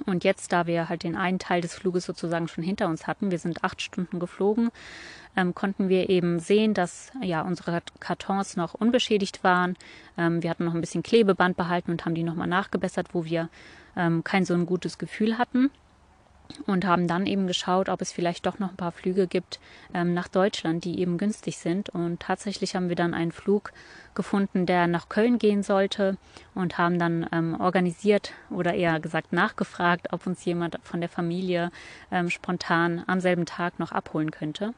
Und 0.02 0.24
jetzt, 0.24 0.52
da 0.52 0.66
wir 0.66 0.88
halt 0.88 1.02
den 1.02 1.16
einen 1.16 1.38
Teil 1.38 1.60
des 1.60 1.74
Fluges 1.74 2.04
sozusagen 2.04 2.48
schon 2.48 2.64
hinter 2.64 2.88
uns 2.88 3.06
hatten, 3.06 3.30
wir 3.30 3.38
sind 3.38 3.64
acht 3.64 3.82
Stunden 3.82 4.18
geflogen, 4.18 4.70
ähm, 5.36 5.54
konnten 5.54 5.88
wir 5.88 6.10
eben 6.10 6.38
sehen, 6.38 6.74
dass 6.74 7.12
ja 7.22 7.42
unsere 7.42 7.82
Kartons 8.00 8.56
noch 8.56 8.74
unbeschädigt 8.74 9.42
waren. 9.44 9.76
Ähm, 10.16 10.42
wir 10.42 10.50
hatten 10.50 10.64
noch 10.64 10.74
ein 10.74 10.80
bisschen 10.80 11.02
Klebeband 11.02 11.56
behalten 11.56 11.90
und 11.90 12.04
haben 12.04 12.14
die 12.14 12.22
nochmal 12.22 12.48
nachgebessert, 12.48 13.08
wo 13.12 13.24
wir 13.24 13.48
ähm, 13.96 14.24
kein 14.24 14.44
so 14.44 14.54
ein 14.54 14.66
gutes 14.66 14.98
Gefühl 14.98 15.38
hatten 15.38 15.70
und 16.66 16.84
haben 16.84 17.06
dann 17.06 17.26
eben 17.26 17.46
geschaut, 17.46 17.88
ob 17.88 18.00
es 18.00 18.12
vielleicht 18.12 18.46
doch 18.46 18.58
noch 18.58 18.70
ein 18.70 18.76
paar 18.76 18.92
Flüge 18.92 19.26
gibt 19.26 19.60
ähm, 19.92 20.14
nach 20.14 20.28
Deutschland, 20.28 20.84
die 20.84 21.00
eben 21.00 21.18
günstig 21.18 21.58
sind. 21.58 21.88
Und 21.88 22.20
tatsächlich 22.20 22.76
haben 22.76 22.88
wir 22.88 22.96
dann 22.96 23.14
einen 23.14 23.32
Flug 23.32 23.72
gefunden, 24.14 24.66
der 24.66 24.86
nach 24.86 25.08
Köln 25.08 25.38
gehen 25.38 25.62
sollte 25.62 26.16
und 26.54 26.78
haben 26.78 26.98
dann 26.98 27.26
ähm, 27.32 27.60
organisiert 27.60 28.32
oder 28.50 28.74
eher 28.74 29.00
gesagt 29.00 29.32
nachgefragt, 29.32 30.12
ob 30.12 30.26
uns 30.26 30.44
jemand 30.44 30.78
von 30.82 31.00
der 31.00 31.08
Familie 31.08 31.70
ähm, 32.10 32.30
spontan 32.30 33.02
am 33.06 33.20
selben 33.20 33.46
Tag 33.46 33.78
noch 33.78 33.92
abholen 33.92 34.30
könnte. 34.30 34.74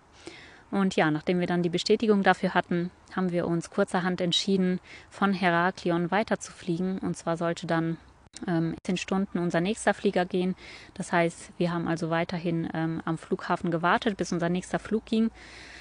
Und 0.71 0.97
ja, 0.97 1.11
nachdem 1.11 1.39
wir 1.41 1.47
dann 1.47 1.63
die 1.63 1.69
Bestätigung 1.69 2.23
dafür 2.23 2.55
hatten, 2.55 2.91
haben 3.15 3.31
wir 3.31 3.47
uns 3.47 3.71
kurzerhand 3.71 4.21
entschieden, 4.21 4.81
von 5.11 5.33
Heraklion 5.33 6.11
weiterzufliegen. 6.11 6.99
Und 6.99 7.17
zwar 7.17 7.37
sollte 7.37 7.67
dann 7.67 7.99
ähm, 8.47 8.75
10 8.85 8.97
Stunden 8.97 9.39
unser 9.39 9.61
nächster 9.61 9.95
Flieger 9.95 10.25
gehen. 10.25 10.55
Das 10.95 11.13
heißt, 11.13 11.53
wir 11.59 11.73
haben 11.73 11.89
also 11.89 12.11
weiterhin 12.11 12.69
ähm, 12.75 13.01
am 13.05 13.19
Flughafen 13.19 13.71
gewartet, 13.71 14.17
bis 14.17 14.33
unser 14.33 14.49
nächster 14.49 14.79
Flug 14.79 15.05
ging. 15.07 15.31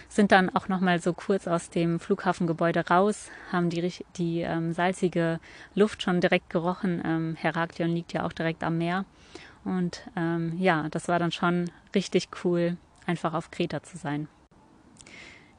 Sind 0.07 0.31
dann 0.31 0.55
auch 0.55 0.67
nochmal 0.67 0.99
so 1.01 1.13
kurz 1.13 1.47
aus 1.47 1.69
dem 1.69 1.99
Flughafengebäude 1.99 2.87
raus, 2.87 3.29
haben 3.51 3.69
die, 3.69 3.91
die 4.17 4.41
ähm, 4.41 4.71
salzige 4.71 5.39
Luft 5.73 6.03
schon 6.03 6.21
direkt 6.21 6.49
gerochen. 6.49 7.01
Ähm, 7.03 7.35
Heraklion 7.35 7.89
liegt 7.89 8.13
ja 8.13 8.25
auch 8.25 8.33
direkt 8.33 8.63
am 8.63 8.77
Meer. 8.77 9.05
Und 9.63 10.01
ähm, 10.15 10.53
ja, 10.59 10.87
das 10.89 11.07
war 11.07 11.17
dann 11.17 11.31
schon 11.31 11.71
richtig 11.95 12.29
cool, 12.43 12.77
einfach 13.07 13.33
auf 13.33 13.49
Kreta 13.49 13.81
zu 13.81 13.97
sein. 13.97 14.27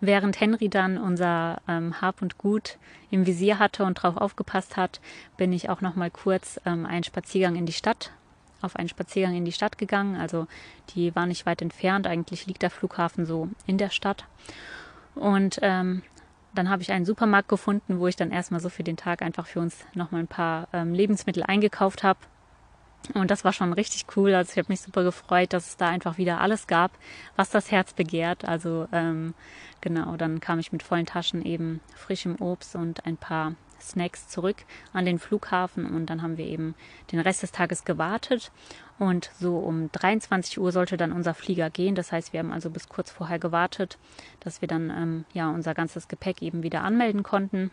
Während 0.00 0.40
Henry 0.40 0.68
dann 0.68 0.98
unser 0.98 1.60
ähm, 1.66 2.00
Hab 2.00 2.20
und 2.20 2.38
Gut 2.38 2.78
im 3.10 3.26
Visier 3.26 3.58
hatte 3.58 3.84
und 3.84 3.94
drauf 3.94 4.16
aufgepasst 4.16 4.76
hat, 4.76 5.00
bin 5.36 5.52
ich 5.52 5.70
auch 5.70 5.80
noch 5.80 5.96
mal 5.96 6.10
kurz 6.10 6.60
ähm, 6.66 6.84
einen 6.84 7.04
Spaziergang 7.04 7.56
in 7.56 7.66
die 7.66 7.72
Stadt, 7.72 8.12
auf 8.60 8.76
einen 8.76 8.88
Spaziergang 8.88 9.34
in 9.34 9.44
die 9.44 9.52
Stadt 9.52 9.78
gegangen. 9.78 10.16
Also 10.16 10.46
die 10.94 11.14
war 11.16 11.26
nicht 11.26 11.46
weit 11.46 11.62
entfernt. 11.62 12.06
Eigentlich 12.06 12.46
liegt 12.46 12.62
der 12.62 12.70
Flughafen 12.70 13.24
so 13.24 13.48
in 13.66 13.78
der 13.78 13.90
Stadt. 13.90 14.24
Und 15.14 15.58
ähm, 15.62 16.02
dann 16.54 16.68
habe 16.68 16.82
ich 16.82 16.92
einen 16.92 17.06
Supermarkt 17.06 17.48
gefunden, 17.48 17.98
wo 17.98 18.06
ich 18.06 18.16
dann 18.16 18.32
erstmal 18.32 18.60
so 18.60 18.68
für 18.68 18.82
den 18.82 18.96
Tag 18.96 19.22
einfach 19.22 19.46
für 19.46 19.60
uns 19.60 19.86
noch 19.94 20.10
mal 20.10 20.18
ein 20.18 20.28
paar 20.28 20.68
ähm, 20.74 20.92
Lebensmittel 20.92 21.42
eingekauft 21.42 22.02
habe 22.02 22.18
und 23.14 23.30
das 23.30 23.44
war 23.44 23.52
schon 23.52 23.72
richtig 23.72 24.06
cool. 24.16 24.34
Also 24.34 24.52
ich 24.52 24.58
habe 24.58 24.72
mich 24.72 24.80
super 24.80 25.04
gefreut, 25.04 25.52
dass 25.52 25.68
es 25.68 25.76
da 25.76 25.88
einfach 25.88 26.18
wieder 26.18 26.40
alles 26.40 26.66
gab, 26.66 26.92
was 27.36 27.50
das 27.50 27.70
Herz 27.70 27.92
begehrt. 27.92 28.44
Also 28.44 28.88
ähm, 28.92 29.34
genau, 29.80 30.16
dann 30.16 30.40
kam 30.40 30.58
ich 30.58 30.72
mit 30.72 30.82
vollen 30.82 31.06
Taschen 31.06 31.44
eben 31.44 31.80
frischem 31.94 32.36
Obst 32.40 32.74
und 32.76 33.06
ein 33.06 33.16
paar 33.16 33.54
Snacks 33.80 34.28
zurück 34.28 34.56
an 34.92 35.04
den 35.04 35.18
Flughafen 35.18 35.86
und 35.86 36.06
dann 36.06 36.22
haben 36.22 36.38
wir 36.38 36.46
eben 36.46 36.74
den 37.12 37.20
Rest 37.20 37.42
des 37.42 37.52
Tages 37.52 37.84
gewartet 37.84 38.50
und 38.98 39.30
so 39.38 39.58
um 39.58 39.90
23 39.92 40.58
Uhr 40.58 40.72
sollte 40.72 40.96
dann 40.96 41.12
unser 41.12 41.34
Flieger 41.34 41.70
gehen. 41.70 41.94
Das 41.94 42.12
heißt, 42.12 42.32
wir 42.32 42.40
haben 42.40 42.52
also 42.52 42.70
bis 42.70 42.88
kurz 42.88 43.10
vorher 43.10 43.38
gewartet, 43.38 43.98
dass 44.40 44.60
wir 44.60 44.68
dann 44.68 44.90
ähm, 44.90 45.24
ja 45.34 45.50
unser 45.50 45.74
ganzes 45.74 46.08
Gepäck 46.08 46.42
eben 46.42 46.62
wieder 46.62 46.82
anmelden 46.82 47.22
konnten, 47.22 47.70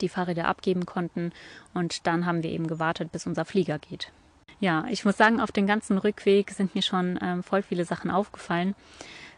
die 0.00 0.08
Fahrräder 0.08 0.46
abgeben 0.46 0.86
konnten 0.86 1.32
und 1.72 2.06
dann 2.06 2.26
haben 2.26 2.42
wir 2.42 2.50
eben 2.50 2.66
gewartet, 2.66 3.12
bis 3.12 3.26
unser 3.26 3.44
Flieger 3.44 3.78
geht. 3.78 4.12
Ja, 4.60 4.86
ich 4.90 5.04
muss 5.04 5.16
sagen, 5.16 5.40
auf 5.40 5.52
dem 5.52 5.66
ganzen 5.66 5.98
Rückweg 5.98 6.50
sind 6.50 6.74
mir 6.74 6.82
schon 6.82 7.18
ähm, 7.22 7.42
voll 7.42 7.62
viele 7.62 7.84
Sachen 7.84 8.10
aufgefallen. 8.10 8.74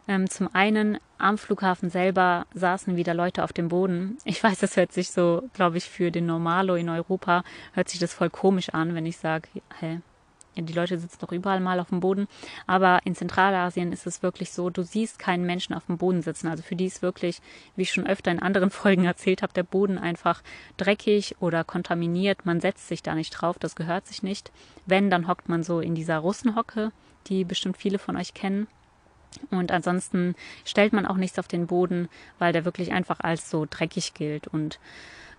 Ähm, 0.08 0.30
zum 0.30 0.48
einen 0.54 0.98
am 1.18 1.36
Flughafen 1.36 1.90
selber 1.90 2.46
saßen 2.54 2.96
wieder 2.96 3.14
Leute 3.14 3.42
auf 3.42 3.52
dem 3.52 3.68
Boden. 3.68 4.18
Ich 4.24 4.42
weiß, 4.42 4.58
das 4.60 4.76
hört 4.76 4.92
sich 4.92 5.10
so, 5.10 5.48
glaube 5.52 5.78
ich, 5.78 5.88
für 5.88 6.10
den 6.10 6.26
Normalo 6.26 6.76
in 6.76 6.88
Europa, 6.88 7.42
hört 7.72 7.88
sich 7.88 7.98
das 7.98 8.12
voll 8.12 8.30
komisch 8.30 8.70
an, 8.70 8.94
wenn 8.94 9.06
ich 9.06 9.16
sage, 9.16 9.48
hä, 9.80 10.00
die 10.64 10.72
Leute 10.72 10.98
sitzen 10.98 11.18
doch 11.20 11.32
überall 11.32 11.60
mal 11.60 11.80
auf 11.80 11.90
dem 11.90 12.00
Boden. 12.00 12.28
Aber 12.66 13.00
in 13.04 13.14
Zentralasien 13.14 13.92
ist 13.92 14.06
es 14.06 14.22
wirklich 14.22 14.52
so, 14.52 14.70
du 14.70 14.82
siehst 14.82 15.18
keinen 15.18 15.44
Menschen 15.44 15.74
auf 15.74 15.86
dem 15.86 15.98
Boden 15.98 16.22
sitzen. 16.22 16.48
Also 16.48 16.62
für 16.62 16.76
die 16.76 16.86
ist 16.86 17.02
wirklich, 17.02 17.40
wie 17.76 17.82
ich 17.82 17.92
schon 17.92 18.06
öfter 18.06 18.30
in 18.30 18.40
anderen 18.40 18.70
Folgen 18.76 19.04
erzählt 19.04 19.42
habe, 19.42 19.52
der 19.52 19.64
Boden 19.64 19.98
einfach 19.98 20.42
dreckig 20.76 21.36
oder 21.40 21.64
kontaminiert. 21.64 22.46
Man 22.46 22.60
setzt 22.60 22.88
sich 22.88 23.02
da 23.02 23.14
nicht 23.14 23.30
drauf, 23.30 23.58
das 23.58 23.76
gehört 23.76 24.06
sich 24.06 24.22
nicht. 24.22 24.50
Wenn, 24.86 25.10
dann 25.10 25.28
hockt 25.28 25.48
man 25.48 25.62
so 25.62 25.80
in 25.80 25.94
dieser 25.94 26.18
Russenhocke, 26.18 26.92
die 27.26 27.44
bestimmt 27.44 27.76
viele 27.76 27.98
von 27.98 28.16
euch 28.16 28.32
kennen. 28.32 28.68
Und 29.50 29.70
ansonsten 29.72 30.34
stellt 30.64 30.92
man 30.92 31.06
auch 31.06 31.16
nichts 31.16 31.38
auf 31.38 31.48
den 31.48 31.66
Boden, 31.66 32.08
weil 32.38 32.52
der 32.52 32.64
wirklich 32.64 32.92
einfach 32.92 33.20
als 33.20 33.50
so 33.50 33.66
dreckig 33.68 34.14
gilt. 34.14 34.46
Und 34.48 34.78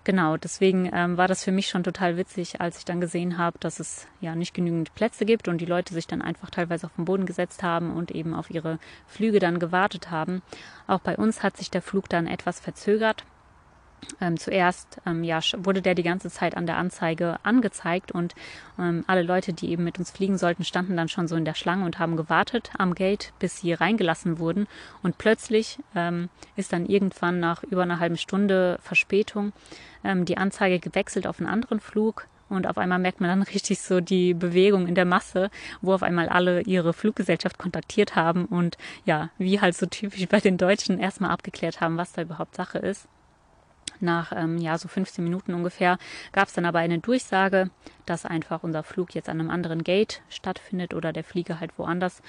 genau, 0.08 0.38
deswegen 0.38 0.90
ähm, 0.94 1.18
war 1.18 1.28
das 1.28 1.44
für 1.44 1.52
mich 1.52 1.68
schon 1.68 1.84
total 1.84 2.16
witzig, 2.16 2.62
als 2.62 2.78
ich 2.80 2.86
dann 2.86 3.02
gesehen 3.02 3.38
habe, 3.38 3.60
dass 3.60 3.82
es 3.82 4.08
ja 4.22 4.36
nicht 4.36 4.54
genügend 4.54 4.96
Plätze 4.96 5.26
gibt 5.26 5.50
und 5.50 5.60
die 5.60 5.66
Leute 5.66 5.94
sich 5.94 6.08
dann 6.08 6.22
einfach 6.22 6.50
teilweise 6.50 6.88
auf 6.88 6.96
den 6.96 7.04
Boden 7.04 7.26
gesetzt 7.26 7.62
haben 7.62 7.94
und 7.94 8.12
eben 8.12 8.34
auf 8.34 8.50
ihre 8.50 8.80
Flüge 9.06 9.40
dann 9.40 9.60
gewartet 9.60 10.10
haben. 10.10 10.42
Auch 10.88 11.02
bei 11.02 11.18
uns 11.18 11.44
hat 11.44 11.58
sich 11.58 11.70
der 11.70 11.82
Flug 11.82 12.08
dann 12.08 12.26
etwas 12.26 12.62
verzögert. 12.62 13.26
Ähm, 14.22 14.38
zuerst 14.38 15.02
ähm, 15.06 15.26
ja, 15.26 15.42
wurde 15.58 15.82
der 15.82 15.94
die 15.94 16.04
ganze 16.04 16.30
Zeit 16.30 16.56
an 16.56 16.68
der 16.68 16.78
Anzeige 16.78 17.38
angezeigt 17.44 18.14
und 18.14 18.34
ähm, 18.80 19.04
alle 19.08 19.24
Leute, 19.24 19.52
die 19.52 19.72
eben 19.72 19.84
mit 19.84 20.00
uns 20.00 20.12
fliegen 20.12 20.38
sollten, 20.38 20.64
standen 20.64 20.96
dann 20.96 21.10
schon 21.10 21.28
so 21.28 21.36
in 21.36 21.44
der 21.44 21.56
Schlange 21.56 21.84
und 21.84 22.00
haben 22.00 22.16
gewartet 22.16 22.72
am 22.78 22.96
Gate, 22.96 23.34
bis 23.40 23.58
sie 23.58 23.74
reingelassen 23.74 24.40
wurden. 24.40 24.68
Und 25.04 25.18
plötzlich 25.18 25.80
ähm, 25.96 26.30
ist 26.56 26.72
dann 26.72 26.86
irgendwann 26.86 27.42
nach 27.42 27.64
über 27.64 27.84
einer 27.84 28.00
halben 28.00 28.18
Stunde 28.18 28.80
Verspätung 28.82 29.52
ähm, 30.04 30.26
die 30.26 30.38
Anzeige 30.38 30.80
gewechselt 30.80 31.28
auf 31.28 31.40
einen 31.40 31.50
anderen 31.50 31.80
Flug. 31.80 32.28
Und 32.50 32.66
auf 32.66 32.78
einmal 32.78 33.00
merkt 33.00 33.20
man 33.20 33.30
dann 33.30 33.42
richtig 33.54 33.82
so 33.82 34.00
die 34.00 34.34
Bewegung 34.34 34.88
in 34.88 34.96
der 34.96 35.06
Masse, 35.06 35.50
wo 35.82 35.94
auf 35.94 36.04
einmal 36.04 36.30
alle 36.30 36.62
ihre 36.62 36.94
Fluggesellschaft 36.94 37.58
kontaktiert 37.58 38.16
haben 38.16 38.46
und 38.46 38.78
ja, 39.06 39.30
wie 39.38 39.60
halt 39.60 39.76
so 39.76 39.86
typisch 39.86 40.28
bei 40.28 40.40
den 40.40 40.58
Deutschen 40.58 41.00
erstmal 41.00 41.32
abgeklärt 41.32 41.82
haben, 41.82 41.98
was 41.98 42.14
da 42.14 42.22
überhaupt 42.22 42.56
Sache 42.56 42.80
ist. 42.80 43.08
Nach 44.00 44.32
ähm, 44.36 44.58
ja, 44.60 44.78
so 44.78 44.88
15 44.88 45.24
Minuten 45.24 45.54
ungefähr 45.54 45.98
gab 46.32 46.48
es 46.48 46.54
dann 46.54 46.66
aber 46.66 46.80
eine 46.80 47.00
Durchsage, 47.00 47.70
dass 48.06 48.26
einfach 48.26 48.64
unser 48.64 48.84
Flug 48.84 49.16
jetzt 49.16 49.30
an 49.30 49.40
einem 49.40 49.50
anderen 49.50 49.84
Gate 49.84 50.22
stattfindet 50.30 50.94
oder 50.94 51.14
der 51.14 51.24
Flieger 51.24 51.60
halt 51.60 51.78
woanders 51.78 52.22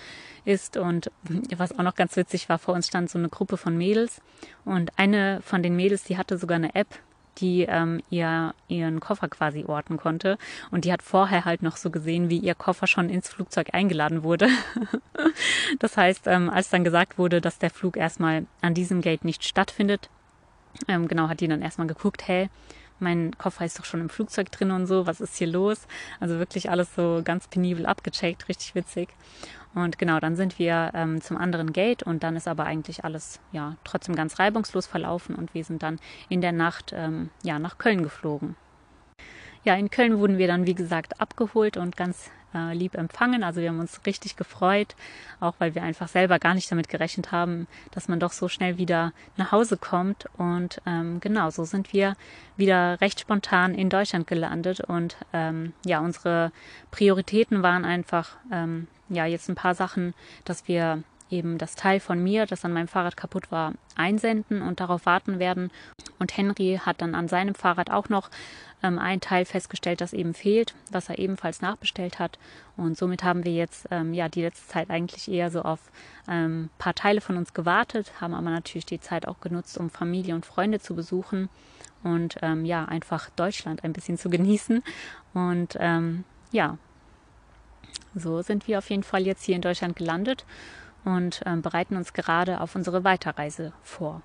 ist. 0.44 0.76
Und 0.76 1.10
was 1.56 1.78
auch 1.78 1.82
noch 1.82 1.94
ganz 1.94 2.16
witzig 2.16 2.48
war, 2.48 2.58
vor 2.58 2.74
uns 2.74 2.86
stand 2.86 3.10
so 3.10 3.18
eine 3.18 3.28
Gruppe 3.28 3.56
von 3.56 3.76
Mädels 3.76 4.22
und 4.64 4.98
eine 4.98 5.40
von 5.42 5.62
den 5.62 5.76
Mädels, 5.76 6.04
die 6.04 6.16
hatte 6.16 6.38
sogar 6.38 6.56
eine 6.56 6.74
App, 6.74 6.98
die 7.40 7.62
ähm, 7.62 8.00
ihr 8.10 8.54
ihren 8.68 9.00
Koffer 9.00 9.28
quasi 9.28 9.64
orten 9.64 9.96
konnte. 9.96 10.38
Und 10.70 10.84
die 10.84 10.92
hat 10.92 11.02
vorher 11.02 11.44
halt 11.44 11.62
noch 11.62 11.76
so 11.76 11.90
gesehen, 11.90 12.30
wie 12.30 12.38
ihr 12.38 12.54
Koffer 12.54 12.86
schon 12.86 13.08
ins 13.08 13.28
Flugzeug 13.28 13.68
eingeladen 13.72 14.22
wurde. 14.22 14.48
das 15.78 15.96
heißt, 15.96 16.26
ähm, 16.26 16.50
als 16.50 16.70
dann 16.70 16.84
gesagt 16.84 17.18
wurde, 17.18 17.40
dass 17.40 17.58
der 17.58 17.70
Flug 17.70 17.96
erstmal 17.96 18.46
an 18.60 18.74
diesem 18.74 19.00
Gate 19.00 19.24
nicht 19.24 19.44
stattfindet, 19.44 20.08
ähm, 20.86 21.08
genau, 21.08 21.28
hat 21.28 21.40
die 21.40 21.48
dann 21.48 21.62
erstmal 21.62 21.86
geguckt, 21.86 22.28
hey, 22.28 22.48
mein 23.00 23.36
Koffer 23.38 23.64
ist 23.64 23.78
doch 23.78 23.84
schon 23.84 24.00
im 24.00 24.08
Flugzeug 24.08 24.50
drin 24.50 24.70
und 24.70 24.86
so, 24.86 25.06
was 25.06 25.20
ist 25.20 25.36
hier 25.36 25.46
los? 25.46 25.86
Also 26.20 26.38
wirklich 26.38 26.70
alles 26.70 26.94
so 26.94 27.22
ganz 27.24 27.46
penibel 27.48 27.86
abgecheckt, 27.86 28.48
richtig 28.48 28.74
witzig. 28.74 29.08
Und 29.74 29.98
genau, 29.98 30.18
dann 30.18 30.34
sind 30.34 30.58
wir 30.58 30.90
ähm, 30.94 31.20
zum 31.20 31.36
anderen 31.36 31.72
Gate 31.72 32.02
und 32.02 32.22
dann 32.22 32.36
ist 32.36 32.48
aber 32.48 32.64
eigentlich 32.64 33.04
alles 33.04 33.40
ja 33.52 33.76
trotzdem 33.84 34.14
ganz 34.16 34.38
reibungslos 34.38 34.86
verlaufen 34.86 35.34
und 35.34 35.54
wir 35.54 35.64
sind 35.64 35.82
dann 35.82 36.00
in 36.28 36.40
der 36.40 36.52
Nacht 36.52 36.92
ähm, 36.96 37.30
ja 37.42 37.58
nach 37.58 37.78
Köln 37.78 38.02
geflogen. 38.02 38.56
Ja, 39.64 39.74
in 39.74 39.90
Köln 39.90 40.18
wurden 40.18 40.38
wir 40.38 40.46
dann 40.46 40.66
wie 40.66 40.74
gesagt 40.74 41.20
abgeholt 41.20 41.76
und 41.76 41.96
ganz 41.96 42.30
äh, 42.54 42.74
lieb 42.74 42.94
empfangen. 42.94 43.42
Also 43.42 43.60
wir 43.60 43.68
haben 43.68 43.80
uns 43.80 44.00
richtig 44.06 44.36
gefreut, 44.36 44.94
auch 45.40 45.54
weil 45.58 45.74
wir 45.74 45.82
einfach 45.82 46.08
selber 46.08 46.38
gar 46.38 46.54
nicht 46.54 46.70
damit 46.70 46.88
gerechnet 46.88 47.32
haben, 47.32 47.66
dass 47.90 48.08
man 48.08 48.20
doch 48.20 48.32
so 48.32 48.48
schnell 48.48 48.78
wieder 48.78 49.12
nach 49.36 49.52
Hause 49.52 49.76
kommt. 49.76 50.26
Und 50.36 50.80
ähm, 50.86 51.20
genau, 51.20 51.50
so 51.50 51.64
sind 51.64 51.92
wir 51.92 52.16
wieder 52.56 53.00
recht 53.00 53.20
spontan 53.20 53.74
in 53.74 53.90
Deutschland 53.90 54.26
gelandet. 54.26 54.80
Und 54.80 55.16
ähm, 55.32 55.72
ja, 55.84 56.00
unsere 56.00 56.52
Prioritäten 56.90 57.62
waren 57.62 57.84
einfach, 57.84 58.30
ähm, 58.52 58.88
ja, 59.08 59.26
jetzt 59.26 59.48
ein 59.48 59.54
paar 59.54 59.74
Sachen, 59.74 60.14
dass 60.44 60.68
wir 60.68 61.02
eben 61.30 61.58
das 61.58 61.74
Teil 61.74 62.00
von 62.00 62.22
mir, 62.22 62.46
das 62.46 62.64
an 62.64 62.72
meinem 62.72 62.88
Fahrrad 62.88 63.16
kaputt 63.16 63.50
war, 63.50 63.74
einsenden 63.96 64.62
und 64.62 64.80
darauf 64.80 65.06
warten 65.06 65.38
werden. 65.38 65.70
Und 66.18 66.36
Henry 66.36 66.80
hat 66.84 67.00
dann 67.00 67.14
an 67.14 67.28
seinem 67.28 67.54
Fahrrad 67.54 67.90
auch 67.90 68.08
noch 68.08 68.30
ähm, 68.82 68.98
ein 68.98 69.20
Teil 69.20 69.44
festgestellt, 69.44 70.00
das 70.00 70.12
eben 70.12 70.34
fehlt, 70.34 70.74
was 70.90 71.08
er 71.08 71.18
ebenfalls 71.18 71.60
nachbestellt 71.60 72.18
hat. 72.18 72.38
Und 72.76 72.96
somit 72.96 73.24
haben 73.24 73.44
wir 73.44 73.52
jetzt 73.52 73.88
ähm, 73.90 74.14
ja 74.14 74.28
die 74.28 74.42
letzte 74.42 74.66
Zeit 74.68 74.90
eigentlich 74.90 75.30
eher 75.30 75.50
so 75.50 75.62
auf 75.62 75.80
ähm, 76.28 76.70
paar 76.78 76.94
Teile 76.94 77.20
von 77.20 77.36
uns 77.36 77.54
gewartet, 77.54 78.12
haben 78.20 78.34
aber 78.34 78.50
natürlich 78.50 78.86
die 78.86 79.00
Zeit 79.00 79.26
auch 79.26 79.40
genutzt, 79.40 79.78
um 79.78 79.90
Familie 79.90 80.34
und 80.34 80.46
Freunde 80.46 80.80
zu 80.80 80.94
besuchen 80.94 81.48
und 82.02 82.36
ähm, 82.42 82.64
ja 82.64 82.84
einfach 82.84 83.30
Deutschland 83.30 83.84
ein 83.84 83.92
bisschen 83.92 84.18
zu 84.18 84.30
genießen. 84.30 84.82
Und 85.34 85.76
ähm, 85.80 86.24
ja, 86.52 86.78
so 88.14 88.42
sind 88.42 88.68
wir 88.68 88.78
auf 88.78 88.90
jeden 88.90 89.02
Fall 89.02 89.26
jetzt 89.26 89.44
hier 89.44 89.56
in 89.56 89.62
Deutschland 89.62 89.96
gelandet 89.96 90.44
und 91.04 91.42
ähm, 91.46 91.62
bereiten 91.62 91.96
uns 91.96 92.12
gerade 92.12 92.60
auf 92.60 92.74
unsere 92.74 93.04
Weiterreise 93.04 93.72
vor. 93.82 94.22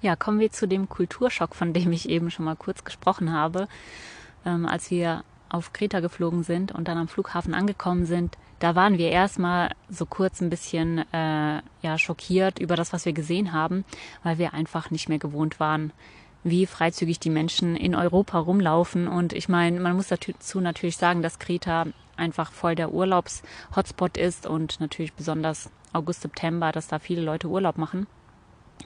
Ja, 0.00 0.16
kommen 0.16 0.40
wir 0.40 0.50
zu 0.50 0.66
dem 0.66 0.88
Kulturschock, 0.88 1.54
von 1.54 1.72
dem 1.72 1.92
ich 1.92 2.08
eben 2.08 2.30
schon 2.30 2.44
mal 2.44 2.56
kurz 2.56 2.84
gesprochen 2.84 3.32
habe. 3.32 3.68
Ähm, 4.44 4.66
als 4.66 4.90
wir 4.90 5.24
auf 5.48 5.72
Kreta 5.72 6.00
geflogen 6.00 6.42
sind 6.42 6.72
und 6.72 6.88
dann 6.88 6.96
am 6.96 7.08
Flughafen 7.08 7.54
angekommen 7.54 8.06
sind, 8.06 8.38
da 8.60 8.74
waren 8.74 8.98
wir 8.98 9.10
erstmal 9.10 9.70
so 9.88 10.06
kurz 10.06 10.40
ein 10.40 10.50
bisschen 10.50 10.98
äh, 11.12 11.62
ja, 11.82 11.98
schockiert 11.98 12.58
über 12.58 12.76
das, 12.76 12.92
was 12.92 13.06
wir 13.06 13.12
gesehen 13.12 13.52
haben, 13.52 13.84
weil 14.22 14.38
wir 14.38 14.54
einfach 14.54 14.90
nicht 14.90 15.08
mehr 15.08 15.18
gewohnt 15.18 15.58
waren, 15.58 15.92
wie 16.44 16.66
freizügig 16.66 17.18
die 17.18 17.30
Menschen 17.30 17.74
in 17.74 17.94
Europa 17.94 18.38
rumlaufen. 18.38 19.08
Und 19.08 19.32
ich 19.32 19.48
meine, 19.48 19.80
man 19.80 19.96
muss 19.96 20.08
dazu 20.08 20.60
natürlich 20.60 20.96
sagen, 20.96 21.22
dass 21.22 21.38
Kreta 21.38 21.86
einfach 22.16 22.52
voll 22.52 22.74
der 22.74 22.92
Urlaubs-Hotspot 22.92 24.16
ist 24.18 24.46
und 24.46 24.78
natürlich 24.78 25.14
besonders 25.14 25.70
August, 25.92 26.22
September, 26.22 26.70
dass 26.70 26.86
da 26.86 26.98
viele 26.98 27.22
Leute 27.22 27.48
Urlaub 27.48 27.78
machen. 27.78 28.06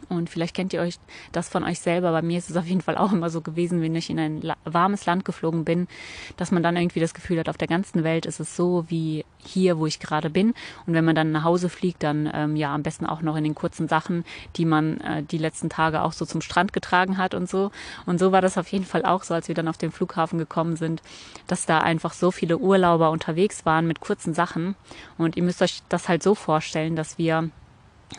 Und 0.08 0.30
vielleicht 0.30 0.54
kennt 0.54 0.72
ihr 0.72 0.80
euch 0.80 0.98
das 1.32 1.48
von 1.48 1.64
euch 1.64 1.80
selber. 1.80 2.12
Bei 2.12 2.22
mir 2.22 2.38
ist 2.38 2.50
es 2.50 2.56
auf 2.56 2.66
jeden 2.66 2.80
Fall 2.80 2.96
auch 2.96 3.12
immer 3.12 3.30
so 3.30 3.40
gewesen, 3.40 3.80
wenn 3.80 3.94
ich 3.94 4.10
in 4.10 4.18
ein 4.18 4.54
warmes 4.64 5.06
Land 5.06 5.24
geflogen 5.24 5.64
bin, 5.64 5.88
dass 6.36 6.50
man 6.50 6.62
dann 6.62 6.76
irgendwie 6.76 7.00
das 7.00 7.14
Gefühl 7.14 7.38
hat, 7.38 7.48
auf 7.48 7.56
der 7.56 7.68
ganzen 7.68 8.04
Welt 8.04 8.26
ist 8.26 8.40
es 8.40 8.56
so 8.56 8.84
wie 8.88 9.24
hier, 9.38 9.78
wo 9.78 9.86
ich 9.86 10.00
gerade 10.00 10.30
bin. 10.30 10.54
Und 10.86 10.94
wenn 10.94 11.04
man 11.04 11.14
dann 11.14 11.32
nach 11.32 11.44
Hause 11.44 11.68
fliegt, 11.68 12.02
dann 12.02 12.30
ähm, 12.32 12.56
ja 12.56 12.74
am 12.74 12.82
besten 12.82 13.06
auch 13.06 13.22
noch 13.22 13.36
in 13.36 13.44
den 13.44 13.54
kurzen 13.54 13.88
Sachen, 13.88 14.24
die 14.56 14.64
man 14.64 15.00
äh, 15.00 15.22
die 15.22 15.38
letzten 15.38 15.68
Tage 15.68 16.02
auch 16.02 16.12
so 16.12 16.24
zum 16.24 16.40
Strand 16.40 16.72
getragen 16.72 17.18
hat 17.18 17.34
und 17.34 17.48
so. 17.48 17.70
Und 18.06 18.18
so 18.18 18.32
war 18.32 18.40
das 18.40 18.58
auf 18.58 18.68
jeden 18.68 18.84
Fall 18.84 19.04
auch 19.04 19.22
so, 19.22 19.34
als 19.34 19.48
wir 19.48 19.54
dann 19.54 19.68
auf 19.68 19.78
den 19.78 19.92
Flughafen 19.92 20.38
gekommen 20.38 20.76
sind, 20.76 21.02
dass 21.46 21.66
da 21.66 21.78
einfach 21.78 22.12
so 22.12 22.30
viele 22.30 22.58
Urlauber 22.58 23.10
unterwegs 23.10 23.64
waren 23.66 23.86
mit 23.86 24.00
kurzen 24.00 24.34
Sachen. 24.34 24.74
Und 25.18 25.36
ihr 25.36 25.42
müsst 25.42 25.62
euch 25.62 25.82
das 25.88 26.08
halt 26.08 26.22
so 26.22 26.34
vorstellen, 26.34 26.96
dass 26.96 27.18
wir 27.18 27.50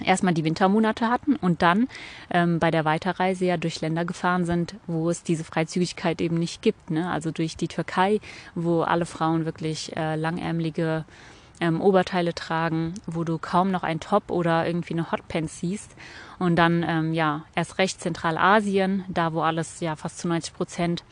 erstmal 0.03 0.33
die 0.33 0.43
Wintermonate 0.43 1.09
hatten 1.09 1.35
und 1.35 1.61
dann 1.61 1.87
ähm, 2.29 2.59
bei 2.59 2.71
der 2.71 2.85
Weiterreise 2.85 3.45
ja 3.45 3.57
durch 3.57 3.81
Länder 3.81 4.05
gefahren 4.05 4.45
sind, 4.45 4.75
wo 4.87 5.09
es 5.09 5.23
diese 5.23 5.43
Freizügigkeit 5.43 6.21
eben 6.21 6.37
nicht 6.37 6.61
gibt. 6.61 6.91
Ne? 6.91 7.09
Also 7.09 7.31
durch 7.31 7.57
die 7.57 7.67
Türkei, 7.67 8.19
wo 8.53 8.81
alle 8.81 9.05
Frauen 9.05 9.45
wirklich 9.45 9.95
äh, 9.95 10.15
langärmelige 10.15 11.05
ähm, 11.61 11.81
Oberteile 11.81 12.33
tragen, 12.33 12.93
wo 13.05 13.23
du 13.23 13.37
kaum 13.37 13.71
noch 13.71 13.83
ein 13.83 13.99
Top 13.99 14.29
oder 14.29 14.67
irgendwie 14.67 14.93
eine 14.93 15.11
Hotpants 15.11 15.59
siehst. 15.59 15.95
Und 16.37 16.57
dann, 16.57 16.85
ähm, 16.87 17.13
ja, 17.13 17.45
erst 17.55 17.77
recht 17.77 18.01
Zentralasien, 18.01 19.05
da 19.07 19.33
wo 19.33 19.41
alles 19.41 19.79
ja 19.79 19.95
fast 19.95 20.19
zu 20.19 20.27
90 20.27 20.53
Prozent 20.53 21.03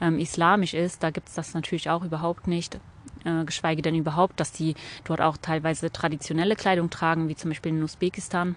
ähm, 0.00 0.18
islamisch 0.18 0.74
ist, 0.74 1.02
da 1.02 1.10
gibt's 1.10 1.34
das 1.34 1.54
natürlich 1.54 1.90
auch 1.90 2.02
überhaupt 2.02 2.46
nicht 2.46 2.80
äh, 3.24 3.44
geschweige 3.44 3.82
denn 3.82 3.94
überhaupt, 3.94 4.40
dass 4.40 4.52
die 4.52 4.74
dort 5.04 5.20
auch 5.20 5.36
teilweise 5.36 5.90
traditionelle 5.90 6.56
Kleidung 6.56 6.90
tragen, 6.90 7.28
wie 7.28 7.36
zum 7.36 7.50
Beispiel 7.50 7.72
in 7.72 7.82
Usbekistan. 7.82 8.56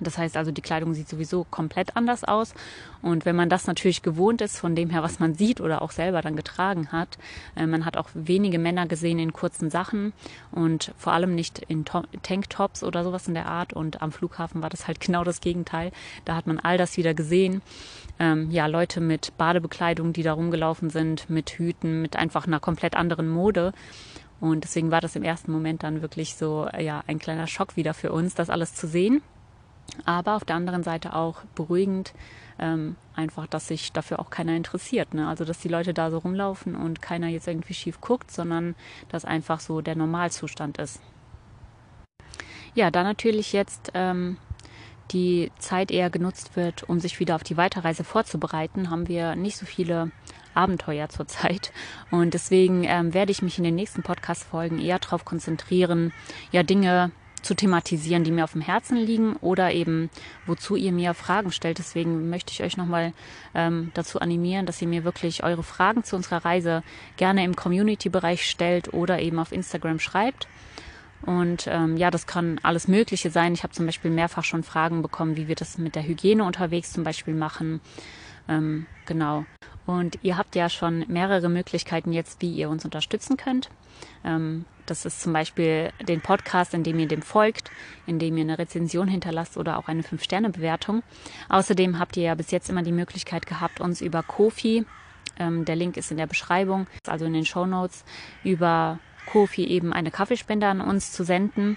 Das 0.00 0.18
heißt 0.18 0.36
also, 0.36 0.50
die 0.50 0.62
Kleidung 0.62 0.94
sieht 0.94 1.08
sowieso 1.08 1.44
komplett 1.44 1.96
anders 1.96 2.24
aus. 2.24 2.54
Und 3.02 3.24
wenn 3.24 3.36
man 3.36 3.48
das 3.48 3.66
natürlich 3.66 4.02
gewohnt 4.02 4.40
ist, 4.40 4.58
von 4.58 4.74
dem 4.74 4.90
her, 4.90 5.02
was 5.02 5.18
man 5.18 5.34
sieht 5.34 5.60
oder 5.60 5.82
auch 5.82 5.90
selber 5.90 6.22
dann 6.22 6.36
getragen 6.36 6.92
hat, 6.92 7.18
äh, 7.56 7.66
man 7.66 7.84
hat 7.84 7.96
auch 7.96 8.08
wenige 8.14 8.58
Männer 8.58 8.86
gesehen 8.86 9.18
in 9.18 9.32
kurzen 9.32 9.70
Sachen 9.70 10.12
und 10.50 10.92
vor 10.96 11.12
allem 11.12 11.34
nicht 11.34 11.58
in 11.58 11.84
Tanktops 11.84 12.84
oder 12.84 13.04
sowas 13.04 13.28
in 13.28 13.34
der 13.34 13.46
Art. 13.46 13.72
Und 13.72 14.02
am 14.02 14.12
Flughafen 14.12 14.62
war 14.62 14.70
das 14.70 14.86
halt 14.86 15.00
genau 15.04 15.24
das 15.24 15.40
Gegenteil. 15.40 15.92
Da 16.24 16.36
hat 16.36 16.46
man 16.46 16.58
all 16.58 16.78
das 16.78 16.96
wieder 16.96 17.14
gesehen. 17.14 17.62
Ähm, 18.18 18.50
ja, 18.50 18.66
Leute 18.66 19.00
mit 19.00 19.36
Badebekleidung, 19.36 20.12
die 20.12 20.22
da 20.22 20.32
rumgelaufen 20.32 20.90
sind, 20.90 21.28
mit 21.28 21.50
Hüten, 21.50 22.02
mit 22.02 22.16
einfach 22.16 22.46
einer 22.46 22.60
komplett 22.60 22.94
anderen 22.94 23.28
Mode. 23.28 23.72
Und 24.40 24.64
deswegen 24.64 24.90
war 24.90 25.00
das 25.00 25.14
im 25.14 25.22
ersten 25.22 25.52
Moment 25.52 25.84
dann 25.84 26.02
wirklich 26.02 26.34
so, 26.34 26.68
ja, 26.78 27.04
ein 27.06 27.20
kleiner 27.20 27.46
Schock 27.46 27.76
wieder 27.76 27.94
für 27.94 28.10
uns, 28.10 28.34
das 28.34 28.50
alles 28.50 28.74
zu 28.74 28.88
sehen 28.88 29.22
aber 30.04 30.36
auf 30.36 30.44
der 30.44 30.56
anderen 30.56 30.82
Seite 30.82 31.14
auch 31.14 31.42
beruhigend, 31.54 32.14
ähm, 32.58 32.96
einfach, 33.14 33.46
dass 33.46 33.68
sich 33.68 33.92
dafür 33.92 34.20
auch 34.20 34.30
keiner 34.30 34.56
interessiert. 34.56 35.14
Ne? 35.14 35.28
Also, 35.28 35.44
dass 35.44 35.58
die 35.58 35.68
Leute 35.68 35.94
da 35.94 36.10
so 36.10 36.18
rumlaufen 36.18 36.74
und 36.74 37.02
keiner 37.02 37.28
jetzt 37.28 37.48
irgendwie 37.48 37.74
schief 37.74 38.00
guckt, 38.00 38.30
sondern 38.30 38.74
dass 39.08 39.24
einfach 39.24 39.60
so 39.60 39.80
der 39.80 39.96
Normalzustand 39.96 40.78
ist. 40.78 41.00
Ja, 42.74 42.90
da 42.90 43.02
natürlich 43.02 43.52
jetzt 43.52 43.90
ähm, 43.94 44.38
die 45.10 45.52
Zeit 45.58 45.90
eher 45.90 46.08
genutzt 46.08 46.56
wird, 46.56 46.88
um 46.88 47.00
sich 47.00 47.20
wieder 47.20 47.34
auf 47.34 47.42
die 47.42 47.56
Weiterreise 47.56 48.04
vorzubereiten, 48.04 48.90
haben 48.90 49.08
wir 49.08 49.36
nicht 49.36 49.58
so 49.58 49.66
viele 49.66 50.10
Abenteuer 50.54 51.08
zurzeit. 51.08 51.72
Und 52.10 52.34
deswegen 52.34 52.84
ähm, 52.84 53.12
werde 53.14 53.32
ich 53.32 53.42
mich 53.42 53.58
in 53.58 53.64
den 53.64 53.74
nächsten 53.74 54.02
Podcast-Folgen 54.02 54.78
eher 54.78 54.98
darauf 54.98 55.24
konzentrieren, 55.24 56.12
ja, 56.50 56.62
Dinge 56.62 57.10
zu 57.42 57.54
thematisieren, 57.54 58.24
die 58.24 58.30
mir 58.30 58.44
auf 58.44 58.52
dem 58.52 58.60
Herzen 58.60 58.96
liegen 58.96 59.36
oder 59.36 59.72
eben 59.72 60.10
wozu 60.46 60.76
ihr 60.76 60.92
mir 60.92 61.14
Fragen 61.14 61.52
stellt. 61.52 61.78
Deswegen 61.78 62.30
möchte 62.30 62.52
ich 62.52 62.62
euch 62.62 62.76
nochmal 62.76 63.12
ähm, 63.54 63.90
dazu 63.94 64.20
animieren, 64.20 64.66
dass 64.66 64.80
ihr 64.80 64.88
mir 64.88 65.04
wirklich 65.04 65.42
eure 65.42 65.62
Fragen 65.62 66.04
zu 66.04 66.16
unserer 66.16 66.44
Reise 66.44 66.82
gerne 67.16 67.44
im 67.44 67.56
Community-Bereich 67.56 68.48
stellt 68.48 68.94
oder 68.94 69.20
eben 69.20 69.38
auf 69.38 69.52
Instagram 69.52 69.98
schreibt. 69.98 70.48
Und 71.24 71.68
ähm, 71.68 71.96
ja, 71.96 72.10
das 72.10 72.26
kann 72.26 72.58
alles 72.62 72.88
Mögliche 72.88 73.30
sein. 73.30 73.54
Ich 73.54 73.62
habe 73.62 73.72
zum 73.72 73.86
Beispiel 73.86 74.10
mehrfach 74.10 74.44
schon 74.44 74.64
Fragen 74.64 75.02
bekommen, 75.02 75.36
wie 75.36 75.48
wir 75.48 75.54
das 75.54 75.78
mit 75.78 75.94
der 75.94 76.06
Hygiene 76.06 76.44
unterwegs 76.44 76.92
zum 76.92 77.04
Beispiel 77.04 77.34
machen. 77.34 77.80
Ähm, 78.48 78.86
genau. 79.06 79.44
Und 79.86 80.18
ihr 80.22 80.36
habt 80.36 80.54
ja 80.54 80.68
schon 80.68 81.04
mehrere 81.08 81.48
Möglichkeiten 81.48 82.12
jetzt, 82.12 82.40
wie 82.40 82.52
ihr 82.52 82.70
uns 82.70 82.84
unterstützen 82.84 83.36
könnt. 83.36 83.68
Ähm, 84.24 84.64
das 84.86 85.04
ist 85.04 85.20
zum 85.20 85.32
Beispiel 85.32 85.90
den 86.08 86.20
Podcast, 86.20 86.74
in 86.74 86.82
dem 86.82 86.98
ihr 86.98 87.08
dem 87.08 87.22
folgt, 87.22 87.70
in 88.06 88.18
dem 88.18 88.36
ihr 88.36 88.42
eine 88.42 88.58
Rezension 88.58 89.08
hinterlasst 89.08 89.56
oder 89.56 89.78
auch 89.78 89.88
eine 89.88 90.02
5-Sterne-Bewertung. 90.02 91.02
Außerdem 91.48 91.98
habt 91.98 92.16
ihr 92.16 92.24
ja 92.24 92.34
bis 92.34 92.50
jetzt 92.50 92.68
immer 92.68 92.82
die 92.82 92.92
Möglichkeit 92.92 93.46
gehabt, 93.46 93.80
uns 93.80 94.00
über 94.00 94.22
Kofi, 94.22 94.84
ähm, 95.38 95.64
der 95.64 95.76
Link 95.76 95.96
ist 95.96 96.10
in 96.10 96.16
der 96.16 96.26
Beschreibung, 96.26 96.86
also 97.06 97.24
in 97.24 97.32
den 97.32 97.46
Show 97.46 97.66
Notes, 97.66 98.04
über 98.44 98.98
Kofi 99.30 99.64
eben 99.64 99.92
eine 99.92 100.10
Kaffeespende 100.10 100.66
an 100.66 100.80
uns 100.80 101.12
zu 101.12 101.24
senden. 101.24 101.76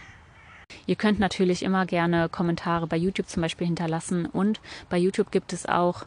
Ihr 0.87 0.95
könnt 0.95 1.19
natürlich 1.19 1.61
immer 1.61 1.85
gerne 1.85 2.27
Kommentare 2.27 2.87
bei 2.87 2.97
YouTube 2.97 3.27
zum 3.27 3.41
Beispiel 3.41 3.67
hinterlassen 3.67 4.25
und 4.25 4.59
bei 4.89 4.97
YouTube 4.97 5.31
gibt 5.31 5.53
es 5.53 5.67
auch 5.67 6.05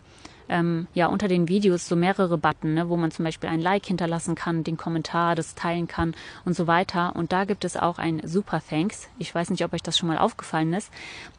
ähm, 0.48 0.86
ja 0.94 1.06
unter 1.06 1.28
den 1.28 1.48
Videos 1.48 1.86
so 1.88 1.96
mehrere 1.96 2.38
Button, 2.38 2.74
ne, 2.74 2.88
wo 2.88 2.96
man 2.96 3.10
zum 3.10 3.24
Beispiel 3.24 3.50
ein 3.50 3.60
Like 3.60 3.86
hinterlassen 3.86 4.34
kann, 4.34 4.64
den 4.64 4.76
Kommentar, 4.76 5.34
das 5.34 5.54
teilen 5.54 5.88
kann 5.88 6.14
und 6.44 6.54
so 6.54 6.66
weiter. 6.66 7.14
Und 7.16 7.32
da 7.32 7.44
gibt 7.44 7.64
es 7.64 7.76
auch 7.76 7.98
ein 7.98 8.20
Super 8.24 8.60
Thanks. 8.68 9.08
Ich 9.18 9.34
weiß 9.34 9.50
nicht, 9.50 9.64
ob 9.64 9.72
euch 9.72 9.82
das 9.82 9.98
schon 9.98 10.08
mal 10.08 10.18
aufgefallen 10.18 10.72
ist. 10.72 10.90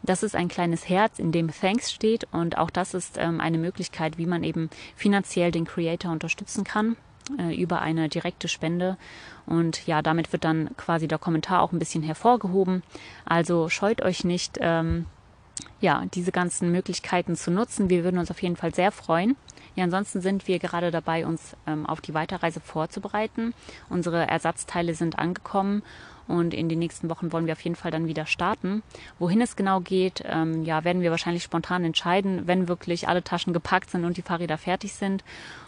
Das 0.04 0.24
ist 0.24 0.36
ein 0.36 0.48
kleines 0.48 0.88
Herz, 0.88 1.20
in 1.20 1.32
dem 1.32 1.50
Thanks 1.52 1.92
steht 1.92 2.28
und 2.32 2.58
auch 2.58 2.70
das 2.70 2.94
ist 2.94 3.18
ähm, 3.18 3.42
eine 3.42 3.58
Möglichkeit, 3.58 4.18
wie 4.18 4.26
man 4.26 4.44
eben 4.44 4.70
finanziell 4.96 5.52
den 5.52 5.66
Creator 5.66 6.12
unterstützen 6.12 6.64
kann 6.64 6.96
äh, 7.38 7.56
über 7.56 7.82
eine 7.82 8.10
direkte 8.10 8.48
Spende. 8.48 8.98
Und 9.46 9.86
ja, 9.88 10.02
damit 10.02 10.32
wird 10.32 10.44
dann 10.44 10.76
quasi 10.78 11.08
der 11.08 11.18
Kommentar 11.18 11.62
auch 11.62 11.72
ein 11.72 11.80
bisschen 11.80 12.04
hervorgehoben. 12.04 12.84
Also 13.26 13.70
scheut 13.70 14.02
euch 14.02 14.24
nicht, 14.24 14.58
ähm, 14.62 15.06
ja, 15.82 16.04
diese 16.14 16.32
ganzen 16.32 16.72
Möglichkeiten 16.72 17.36
zu 17.36 17.52
nutzen. 17.52 17.90
Wir 17.90 18.04
würden 18.04 18.20
uns 18.20 18.32
auf 18.32 18.42
jeden 18.42 18.56
Fall 18.56 18.74
sehr 18.74 18.92
freuen. 18.92 19.36
Ja, 19.76 19.84
ansonsten 19.86 20.22
sind 20.22 20.48
wir 20.48 20.60
gerade 20.60 20.92
dabei, 20.92 21.26
uns 21.26 21.56
ähm, 21.68 21.86
auf 21.86 22.02
die 22.02 22.14
Weiterreise 22.14 22.60
vorzubereiten. 22.60 23.54
Unsere 23.90 24.28
Ersatzteile 24.28 24.94
sind 24.94 25.20
angekommen 25.20 25.84
und 26.30 26.54
in 26.54 26.70
den 26.70 26.80
nächsten 26.80 27.10
Wochen 27.10 27.32
wollen 27.32 27.48
wir 27.48 27.54
auf 27.54 27.62
jeden 27.62 27.76
Fall 27.76 27.92
dann 27.92 28.08
wieder 28.08 28.26
starten. 28.26 28.84
Wohin 29.18 29.42
es 29.42 29.56
genau 29.56 29.80
geht, 29.80 30.24
ähm, 30.26 30.64
ja, 30.64 30.84
werden 30.84 31.02
wir 31.02 31.12
wahrscheinlich 31.12 31.44
spontan 31.44 31.84
entscheiden, 31.84 32.44
wenn 32.46 32.68
wirklich 32.68 33.08
alle 33.08 33.24
Taschen 33.24 33.52
gepackt 33.52 33.90
sind 33.90 34.06
und 34.06 34.16
die 34.16 34.22
Fahrräder 34.22 34.58
fertig 34.58 34.94
sind. 34.94 35.24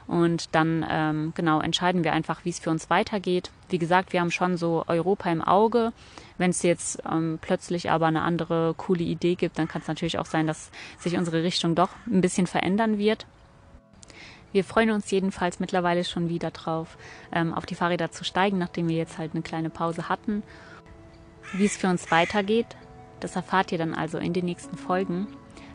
Und 0.07 0.53
dann 0.53 0.85
ähm, 0.89 1.33
genau 1.35 1.61
entscheiden 1.61 2.03
wir 2.03 2.13
einfach, 2.13 2.45
wie 2.45 2.49
es 2.49 2.59
für 2.59 2.69
uns 2.69 2.89
weitergeht. 2.89 3.49
Wie 3.69 3.79
gesagt, 3.79 4.13
wir 4.13 4.21
haben 4.21 4.31
schon 4.31 4.55
so 4.55 4.83
Europa 4.87 5.31
im 5.31 5.41
Auge. 5.41 5.93
Wenn 6.37 6.51
es 6.51 6.61
jetzt 6.61 7.01
ähm, 7.09 7.39
plötzlich 7.41 7.89
aber 7.89 8.07
eine 8.07 8.21
andere 8.21 8.73
coole 8.77 9.03
Idee 9.03 9.35
gibt, 9.35 9.57
dann 9.57 9.67
kann 9.67 9.81
es 9.81 9.87
natürlich 9.87 10.19
auch 10.19 10.25
sein, 10.25 10.47
dass 10.47 10.69
sich 10.99 11.17
unsere 11.17 11.43
Richtung 11.43 11.75
doch 11.75 11.89
ein 12.07 12.21
bisschen 12.21 12.45
verändern 12.45 12.97
wird. 12.97 13.25
Wir 14.51 14.63
freuen 14.63 14.91
uns 14.91 15.09
jedenfalls 15.11 15.59
mittlerweile 15.59 16.03
schon 16.03 16.29
wieder 16.29 16.51
drauf, 16.51 16.97
ähm, 17.31 17.53
auf 17.53 17.65
die 17.65 17.75
Fahrräder 17.75 18.11
zu 18.11 18.23
steigen, 18.23 18.57
nachdem 18.57 18.89
wir 18.89 18.97
jetzt 18.97 19.17
halt 19.17 19.33
eine 19.33 19.41
kleine 19.41 19.69
Pause 19.69 20.09
hatten. 20.09 20.43
Wie 21.53 21.65
es 21.65 21.77
für 21.77 21.87
uns 21.87 22.11
weitergeht, 22.11 22.75
das 23.19 23.35
erfahrt 23.35 23.71
ihr 23.71 23.77
dann 23.77 23.93
also 23.93 24.17
in 24.17 24.33
den 24.33 24.45
nächsten 24.45 24.77
Folgen. 24.77 25.27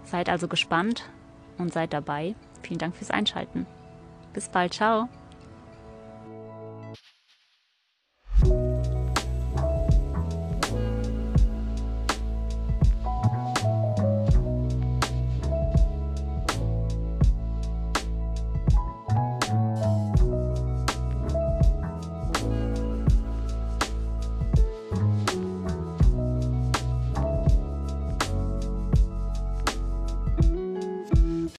Seid 0.05 0.29
also 0.29 0.49
gespannt 0.49 1.09
und 1.59 1.73
seid 1.73 1.93
dabei. 1.93 2.35
Vielen 2.62 2.79
Dank 2.79 2.97
fürs 2.97 3.11
Einschalten. 3.11 3.67
Bis 4.33 4.49
bald, 4.49 4.75
ciao. 4.75 5.09